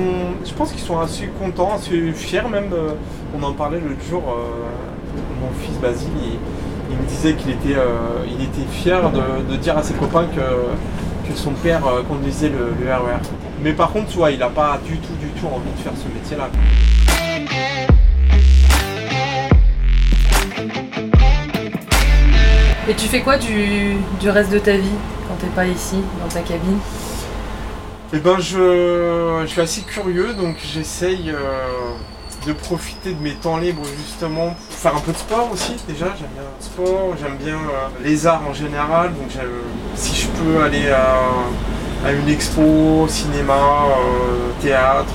Je 0.45 0.53
pense 0.53 0.71
qu'ils 0.71 0.81
sont 0.81 0.99
assez 0.99 1.27
contents, 1.41 1.71
assez 1.75 2.11
fiers 2.11 2.47
même. 2.49 2.69
on 3.35 3.43
en 3.43 3.53
parlait 3.53 3.79
l'autre 3.79 4.03
jour. 4.07 4.21
mon 5.41 5.49
fils 5.59 5.77
Basile, 5.79 6.09
il 6.91 6.97
me 6.97 7.03
disait 7.07 7.33
qu'il 7.33 7.49
était, 7.49 7.79
euh, 7.79 8.23
il 8.27 8.45
était 8.45 8.69
fier 8.71 9.01
de, 9.49 9.55
dire 9.55 9.77
à 9.77 9.81
ses 9.81 9.95
copains 9.95 10.25
que, 10.25 11.27
que 11.29 11.35
son 11.35 11.51
père 11.51 11.81
euh, 11.87 12.03
conduisait 12.03 12.49
le, 12.49 12.87
RER. 12.87 13.15
E 13.15 13.27
Mais 13.63 13.73
par 13.73 13.91
contre, 13.91 14.11
il 14.31 14.39
n'a 14.39 14.49
pas 14.49 14.79
du 14.85 14.97
tout, 14.97 15.13
du 15.19 15.27
tout 15.29 15.47
envie 15.47 15.71
de 15.75 15.81
faire 15.83 15.93
ce 15.97 16.13
métier-là. 16.13 16.49
Et 22.89 22.95
tu 22.95 23.07
fais 23.07 23.21
quoi 23.21 23.37
du, 23.37 23.95
reste 24.25 24.51
de 24.51 24.59
ta 24.59 24.75
vie 24.75 24.97
quand 25.27 25.35
t'es 25.35 25.47
pas 25.47 25.65
ici, 25.65 25.95
dans 26.21 26.27
ta 26.27 26.41
cabine 26.41 26.79
Eh 28.11 28.17
ben, 28.17 28.37
je, 28.39 29.43
suis 29.47 29.61
assez 29.61 29.81
curieux, 29.81 30.33
donc 30.33 30.57
j'essaye. 30.61 31.29
Euh, 31.29 31.93
de 32.45 32.51
profiter 32.51 33.13
de 33.13 33.21
mes 33.21 33.35
temps 33.35 33.55
libres 33.55 33.85
justement 34.05 34.49
pour 34.49 34.77
faire 34.77 34.93
un 34.97 34.99
peu 34.99 35.13
de 35.13 35.17
sport 35.17 35.49
aussi 35.53 35.75
déjà 35.87 36.07
j'aime 36.07 36.27
bien 36.33 36.43
le 36.43 36.61
sport 36.61 37.15
j'aime 37.17 37.37
bien 37.37 37.55
euh, 37.55 37.87
les 38.03 38.27
arts 38.27 38.41
en 38.45 38.53
général 38.53 39.13
donc 39.13 39.31
si 39.95 40.13
je 40.13 40.27
peux 40.27 40.61
aller 40.61 40.89
à, 40.89 42.11
une 42.11 42.27
expo 42.27 43.07
cinéma 43.07 43.53
euh, 43.53 44.51
théâtre 44.61 45.13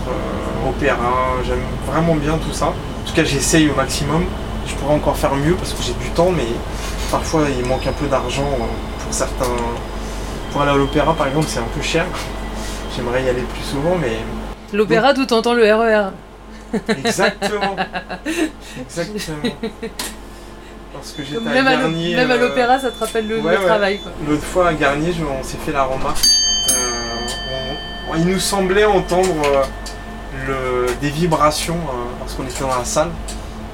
opéra 0.66 1.36
j'aime 1.46 1.60
vraiment 1.86 2.14
bien 2.14 2.38
tout 2.38 2.54
ça 2.54 2.68
en 2.68 3.06
tout 3.06 3.14
cas 3.14 3.24
j'essaye 3.24 3.68
au 3.68 3.74
maximum 3.74 4.24
je 4.66 4.74
pourrais 4.76 4.94
encore 4.94 5.18
faire 5.18 5.34
mieux 5.34 5.54
parce 5.54 5.74
que 5.74 5.82
j'ai 5.82 5.92
du 6.02 6.08
temps 6.14 6.30
mais 6.34 6.46
parfois 7.10 7.42
il 7.48 7.64
manque 7.66 7.86
un 7.86 7.92
peu 7.92 8.06
d'argent 8.06 8.48
pour 8.98 9.12
certains 9.12 9.44
pour 10.52 10.62
aller 10.62 10.72
à 10.72 10.76
l'opéra 10.76 11.14
par 11.14 11.26
exemple 11.26 11.46
c'est 11.48 11.60
un 11.60 11.70
peu 11.74 11.82
cher 11.82 12.06
j'aimerais 12.96 13.24
y 13.24 13.28
aller 13.28 13.42
plus 13.42 13.62
souvent 13.62 13.96
mais 14.00 14.18
l'opéra 14.72 15.14
tout 15.14 15.32
en 15.32 15.42
temps 15.42 15.54
le 15.54 15.64
RER 15.64 16.10
Exactement. 16.88 17.76
Exactement. 18.80 19.54
Parce 20.92 21.12
que 21.12 21.22
j'étais 21.22 21.48
à 21.48 21.62
Garnier. 21.62 22.16
Même 22.16 22.30
à 22.30 22.34
euh, 22.34 22.48
l'opéra, 22.48 22.78
ça 22.78 22.90
te 22.90 22.98
rappelle 22.98 23.28
le, 23.28 23.40
travail. 23.40 24.00
L'autre 24.28 24.42
fois 24.42 24.68
à 24.68 24.74
Garnier, 24.74 25.12
on 25.22 25.42
s'est 25.42 25.58
fait 25.64 25.72
la 25.72 25.84
remarque. 25.84 26.24
Euh, 26.70 28.16
il 28.16 28.26
nous 28.26 28.40
semblait 28.40 28.84
entendre 28.84 29.66
euh, 30.48 30.86
des 31.00 31.10
vibrations 31.10 31.78
lorsqu'on 32.20 32.44
était 32.44 32.60
dans 32.60 32.76
la 32.76 32.84
salle. 32.84 33.10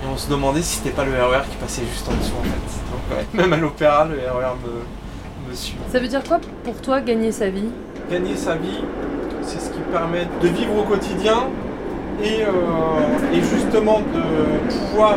Et 0.03 0.07
on 0.07 0.17
se 0.17 0.29
demandait 0.29 0.63
si 0.63 0.77
c'était 0.77 0.91
pas 0.91 1.05
le 1.05 1.13
RER 1.13 1.39
e 1.39 1.51
qui 1.51 1.57
passait 1.57 1.83
juste 1.91 2.07
en 2.09 2.13
dessous 2.13 2.35
en 2.39 2.43
fait. 2.43 2.84
Même 3.35 3.53
à 3.53 3.57
l'opéra, 3.57 4.07
le 4.07 4.17
RER 4.17 4.45
e 4.45 5.49
me, 5.49 5.51
me 5.51 5.55
suit. 5.55 5.77
Ça 5.91 5.99
veut 5.99 6.09
dire 6.09 6.23
quoi 6.23 6.41
pour 6.65 6.81
toi 6.81 7.01
gagner 7.01 7.33
sa 7.33 7.49
vie? 7.49 7.71
Gagner 8.11 8.37
sa 8.37 8.55
vie, 8.57 8.81
c'est 9.43 9.61
ce 9.61 9.71
qui 9.71 9.81
permet 9.93 10.27
de 10.43 10.49
vivre 10.49 10.79
au 10.79 10.83
quotidien 10.83 11.49
euh, 12.23 13.33
et, 13.33 13.41
justement 13.41 14.01
de 14.01 14.71
pouvoir 14.71 15.17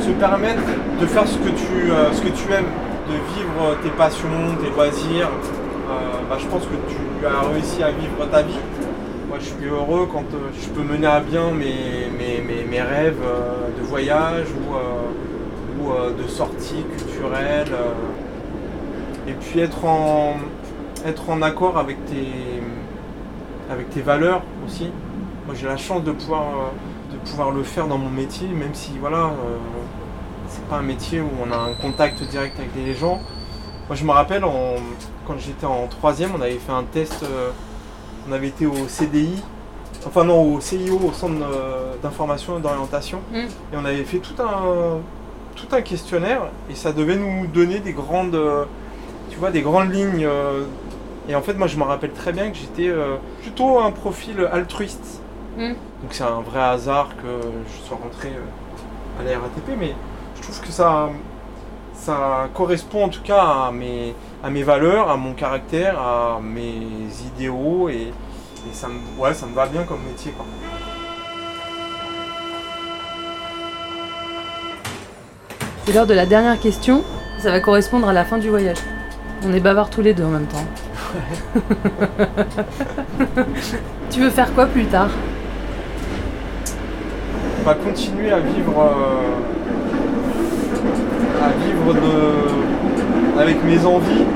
se 0.00 0.10
permettre 0.12 0.62
de 1.00 1.06
faire 1.06 1.26
ce 1.26 1.36
que 1.38 1.50
tu, 1.50 1.90
euh, 1.90 2.12
ce 2.12 2.22
que 2.22 2.28
tu 2.28 2.52
aimes, 2.52 2.72
de 3.08 3.14
vivre 3.34 3.76
tes 3.82 3.90
passions, 3.90 4.28
tes 4.62 4.70
loisirs. 4.70 5.28
Euh, 5.28 5.92
bah, 6.28 6.36
je 6.38 6.46
pense 6.46 6.62
que 6.62 6.76
tu 6.88 7.26
as 7.26 7.48
réussi 7.52 7.82
à 7.82 7.90
vivre 7.90 8.30
ta 8.30 8.42
vie. 8.42 8.58
Moi, 9.28 9.38
je 9.40 9.44
suis 9.44 9.68
heureux 9.70 10.08
quand 10.10 10.24
je 10.60 10.68
peux 10.70 10.82
mener 10.82 11.06
à 11.06 11.20
bien 11.20 11.50
mes, 11.50 12.08
mes, 12.66 12.80
rêves 12.80 13.20
de 13.78 13.82
voyage 13.84 14.46
ou, 14.48 14.74
ou 14.74 15.27
de 15.88 16.28
sorties 16.28 16.84
culturelles. 16.96 17.72
et 19.26 19.32
puis 19.32 19.60
être 19.60 19.84
en, 19.84 20.36
être 21.06 21.30
en 21.30 21.42
accord 21.42 21.78
avec 21.78 22.04
tes, 22.06 22.28
avec 23.70 23.90
tes 23.90 24.00
valeurs 24.00 24.42
aussi. 24.66 24.90
Moi 25.46 25.54
j'ai 25.54 25.66
la 25.66 25.76
chance 25.76 26.04
de 26.04 26.12
pouvoir, 26.12 26.42
euh, 26.42 27.14
de 27.14 27.18
pouvoir 27.28 27.50
le 27.50 27.62
faire 27.62 27.86
dans 27.86 27.98
mon 27.98 28.10
métier, 28.10 28.48
même 28.48 28.74
si 28.74 28.92
voilà, 29.00 29.26
euh, 29.26 29.56
c'est 30.48 30.64
pas 30.64 30.76
un 30.76 30.82
métier 30.82 31.20
où 31.20 31.30
on 31.42 31.50
a 31.52 31.56
un 31.56 31.74
contact 31.74 32.22
direct 32.24 32.58
avec 32.58 32.70
les 32.76 32.94
gens. 32.94 33.20
Moi 33.88 33.96
je 33.96 34.04
me 34.04 34.10
rappelle 34.10 34.42
quand 35.26 35.38
j'étais 35.38 35.66
en 35.66 35.86
troisième, 35.86 36.32
on 36.36 36.40
avait 36.40 36.58
fait 36.58 36.72
un 36.72 36.84
test, 36.84 37.22
euh, 37.22 37.50
on 38.28 38.32
avait 38.32 38.48
été 38.48 38.66
au 38.66 38.88
CDI, 38.88 39.42
enfin 40.06 40.24
non 40.24 40.54
au 40.54 40.60
CIO, 40.60 41.00
au 41.02 41.12
centre 41.12 41.34
d'information 42.02 42.58
et 42.58 42.60
d'orientation, 42.60 43.20
mm. 43.32 43.36
et 43.36 43.76
on 43.76 43.84
avait 43.84 44.04
fait 44.04 44.18
tout 44.18 44.34
un, 44.42 44.98
tout 45.60 45.74
un 45.74 45.82
questionnaire 45.82 46.42
et 46.70 46.74
ça 46.74 46.92
devait 46.92 47.16
nous 47.16 47.46
donner 47.46 47.80
des 47.80 47.92
grandes, 47.92 48.38
tu 49.30 49.38
vois, 49.38 49.50
des 49.50 49.62
grandes 49.62 49.92
lignes. 49.92 50.28
et 51.28 51.34
en 51.34 51.42
fait, 51.42 51.54
moi, 51.54 51.66
je 51.66 51.76
me 51.76 51.84
rappelle 51.84 52.12
très 52.12 52.32
bien 52.32 52.50
que 52.50 52.56
j'étais 52.56 52.92
plutôt 53.42 53.78
un 53.78 53.90
profil 53.90 54.48
altruiste. 54.52 55.20
Mm. 55.58 55.74
Donc 56.02 56.12
c'est 56.12 56.22
un 56.22 56.40
vrai 56.40 56.60
hasard 56.60 57.08
que 57.16 57.48
je 57.66 57.86
sois 57.86 57.98
rentré 58.00 58.28
euh, 58.28 59.20
à 59.20 59.24
la 59.24 59.40
RATP, 59.40 59.76
mais 59.76 59.92
je 60.36 60.42
trouve 60.42 60.60
que 60.60 60.68
ça, 60.68 61.08
ça 61.94 62.48
correspond 62.54 63.06
en 63.06 63.08
tout 63.08 63.22
cas 63.22 63.42
à 63.42 63.72
mes, 63.72 64.14
à 64.44 64.50
mes 64.50 64.62
valeurs, 64.62 65.10
à 65.10 65.16
mon 65.16 65.34
caractère, 65.34 66.00
à 66.00 66.38
mes 66.40 66.86
idéaux, 67.34 67.88
et, 67.88 68.12
ça, 68.72 68.86
me, 68.86 69.20
ouais, 69.20 69.34
ça 69.34 69.46
me 69.46 69.54
va 69.54 69.66
bien 69.66 69.82
comme 69.82 70.02
métier. 70.08 70.32
C'est 75.88 75.94
l'heure 75.94 76.06
de 76.06 76.12
la 76.12 76.26
dernière 76.26 76.60
question, 76.60 77.02
ça 77.38 77.50
va 77.50 77.60
correspondre 77.60 78.06
à 78.06 78.12
la 78.12 78.26
fin 78.26 78.36
du 78.36 78.50
voyage. 78.50 78.76
On 79.42 79.54
est 79.54 79.60
bavards 79.60 79.88
tous 79.88 80.02
les 80.02 80.12
deux 80.12 80.24
en 80.24 80.28
même 80.28 80.44
temps. 80.44 80.66
tu 84.10 84.20
veux 84.20 84.28
faire 84.28 84.52
quoi 84.52 84.66
plus 84.66 84.84
tard? 84.84 85.08
Continuer 87.82 88.30
à 88.30 88.40
vivre 88.40 88.74
euh, 88.78 89.38
à 91.42 91.48
vivre 91.64 91.94
de, 91.94 93.40
avec 93.40 93.64
mes 93.64 93.82
envies 93.86 94.26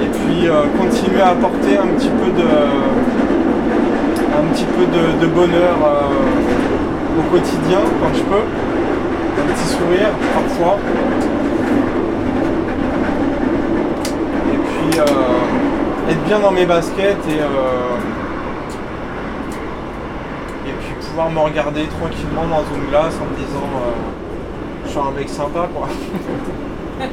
et 0.00 0.06
puis 0.06 0.46
euh, 0.46 0.62
continuer 0.78 1.22
à 1.22 1.30
apporter 1.30 1.76
un 1.76 1.88
petit 1.88 2.10
peu 2.10 2.30
de 2.40 2.48
un 4.38 4.44
petit 4.52 4.66
peu 4.76 4.86
de, 4.86 5.26
bonheur 5.26 5.76
euh, 5.84 7.18
au 7.18 7.22
quotidien 7.32 7.80
quand 8.00 8.14
je 8.14 8.22
peux 8.22 8.63
petit 9.64 9.72
sourire 9.72 10.10
parfois 10.34 10.78
et 14.52 14.56
puis 14.56 15.00
être 16.10 16.24
bien 16.24 16.38
dans 16.38 16.50
mes 16.50 16.66
baskets 16.66 17.16
et 17.28 17.40
pouvoir 21.10 21.30
me 21.30 21.38
regarder 21.38 21.84
tranquillement 21.86 22.46
dans 22.46 22.64
une 22.74 22.90
glace 22.90 23.14
en 23.20 23.26
me 23.30 23.36
disant 23.36 23.68
euh, 23.76 23.92
je 24.84 24.90
suis 24.90 24.98
un 24.98 25.12
mec 25.16 25.28
sympa 25.28 25.68
quoi. 25.72 25.88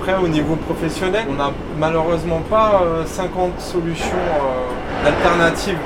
Après, 0.00 0.14
au 0.24 0.28
niveau 0.28 0.56
professionnel, 0.56 1.26
on 1.28 1.34
n'a 1.34 1.50
malheureusement 1.78 2.40
pas 2.48 2.80
50 3.04 3.60
solutions 3.60 4.16
alternatives. 5.04 5.76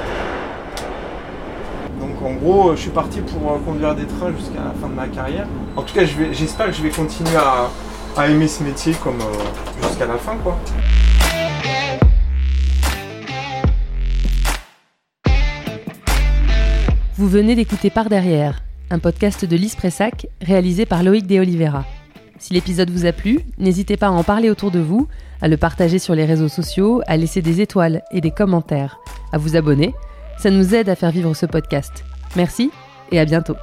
En 2.25 2.35
gros, 2.35 2.77
je 2.77 2.83
suis 2.83 2.91
parti 2.91 3.21
pour 3.21 3.61
conduire 3.65 3.97
des 3.97 4.07
trains 4.07 4.33
jusqu'à 4.37 4.63
la 4.63 4.71
fin 4.81 4.89
de 4.89 4.95
ma 4.95 5.09
carrière. 5.09 5.47
En 5.75 5.83
tout 5.83 5.93
cas, 5.93 6.05
j'espère 6.05 6.67
que 6.67 6.73
je 6.73 6.81
vais 6.81 6.91
continuer 6.91 7.37
à, 7.37 8.29
aimer 8.29 8.47
ce 8.47 8.63
métier 8.63 8.95
comme 9.03 9.19
jusqu'à 9.83 10.07
la 10.07 10.17
fin, 10.19 10.37
quoi. 10.37 10.57
Vous 17.17 17.29
venez 17.29 17.57
d'écouter 17.57 17.91
Par 17.91 18.09
derrière, 18.09 18.63
un 18.91 19.01
podcast 19.01 19.45
de 19.45 19.57
Lise 19.57 19.75
Pressac 19.75 20.29
réalisé 20.41 20.87
par 20.87 21.03
Loïc 21.03 21.27
De 21.27 21.41
Oliveira. 21.41 21.85
Si 22.39 22.55
l'épisode 22.55 22.91
vous 22.91 23.05
a 23.05 23.13
plu, 23.13 23.41
n'hésitez 23.59 23.97
pas 23.97 24.07
à 24.07 24.11
en 24.11 24.23
parler 24.23 24.49
autour 24.49 24.71
de 24.71 24.79
vous, 24.81 25.09
à 25.41 25.49
le 25.49 25.57
partager 25.57 25.99
sur 25.99 26.15
les 26.15 26.25
réseaux 26.25 26.49
sociaux, 26.49 27.03
à 27.09 27.17
laisser 27.17 27.43
des 27.43 27.61
étoiles 27.61 28.03
et 28.13 28.21
des 28.21 28.31
commentaires, 28.31 29.01
à 29.33 29.39
vous 29.39 29.57
abonner. 29.57 29.93
Ça 30.39 30.51
nous 30.51 30.73
aide 30.73 30.89
à 30.89 30.95
faire 30.95 31.11
vivre 31.11 31.35
ce 31.35 31.47
podcast. 31.47 32.05
Merci 32.37 32.71
et 33.11 33.19
à 33.19 33.25
bientôt. 33.25 33.57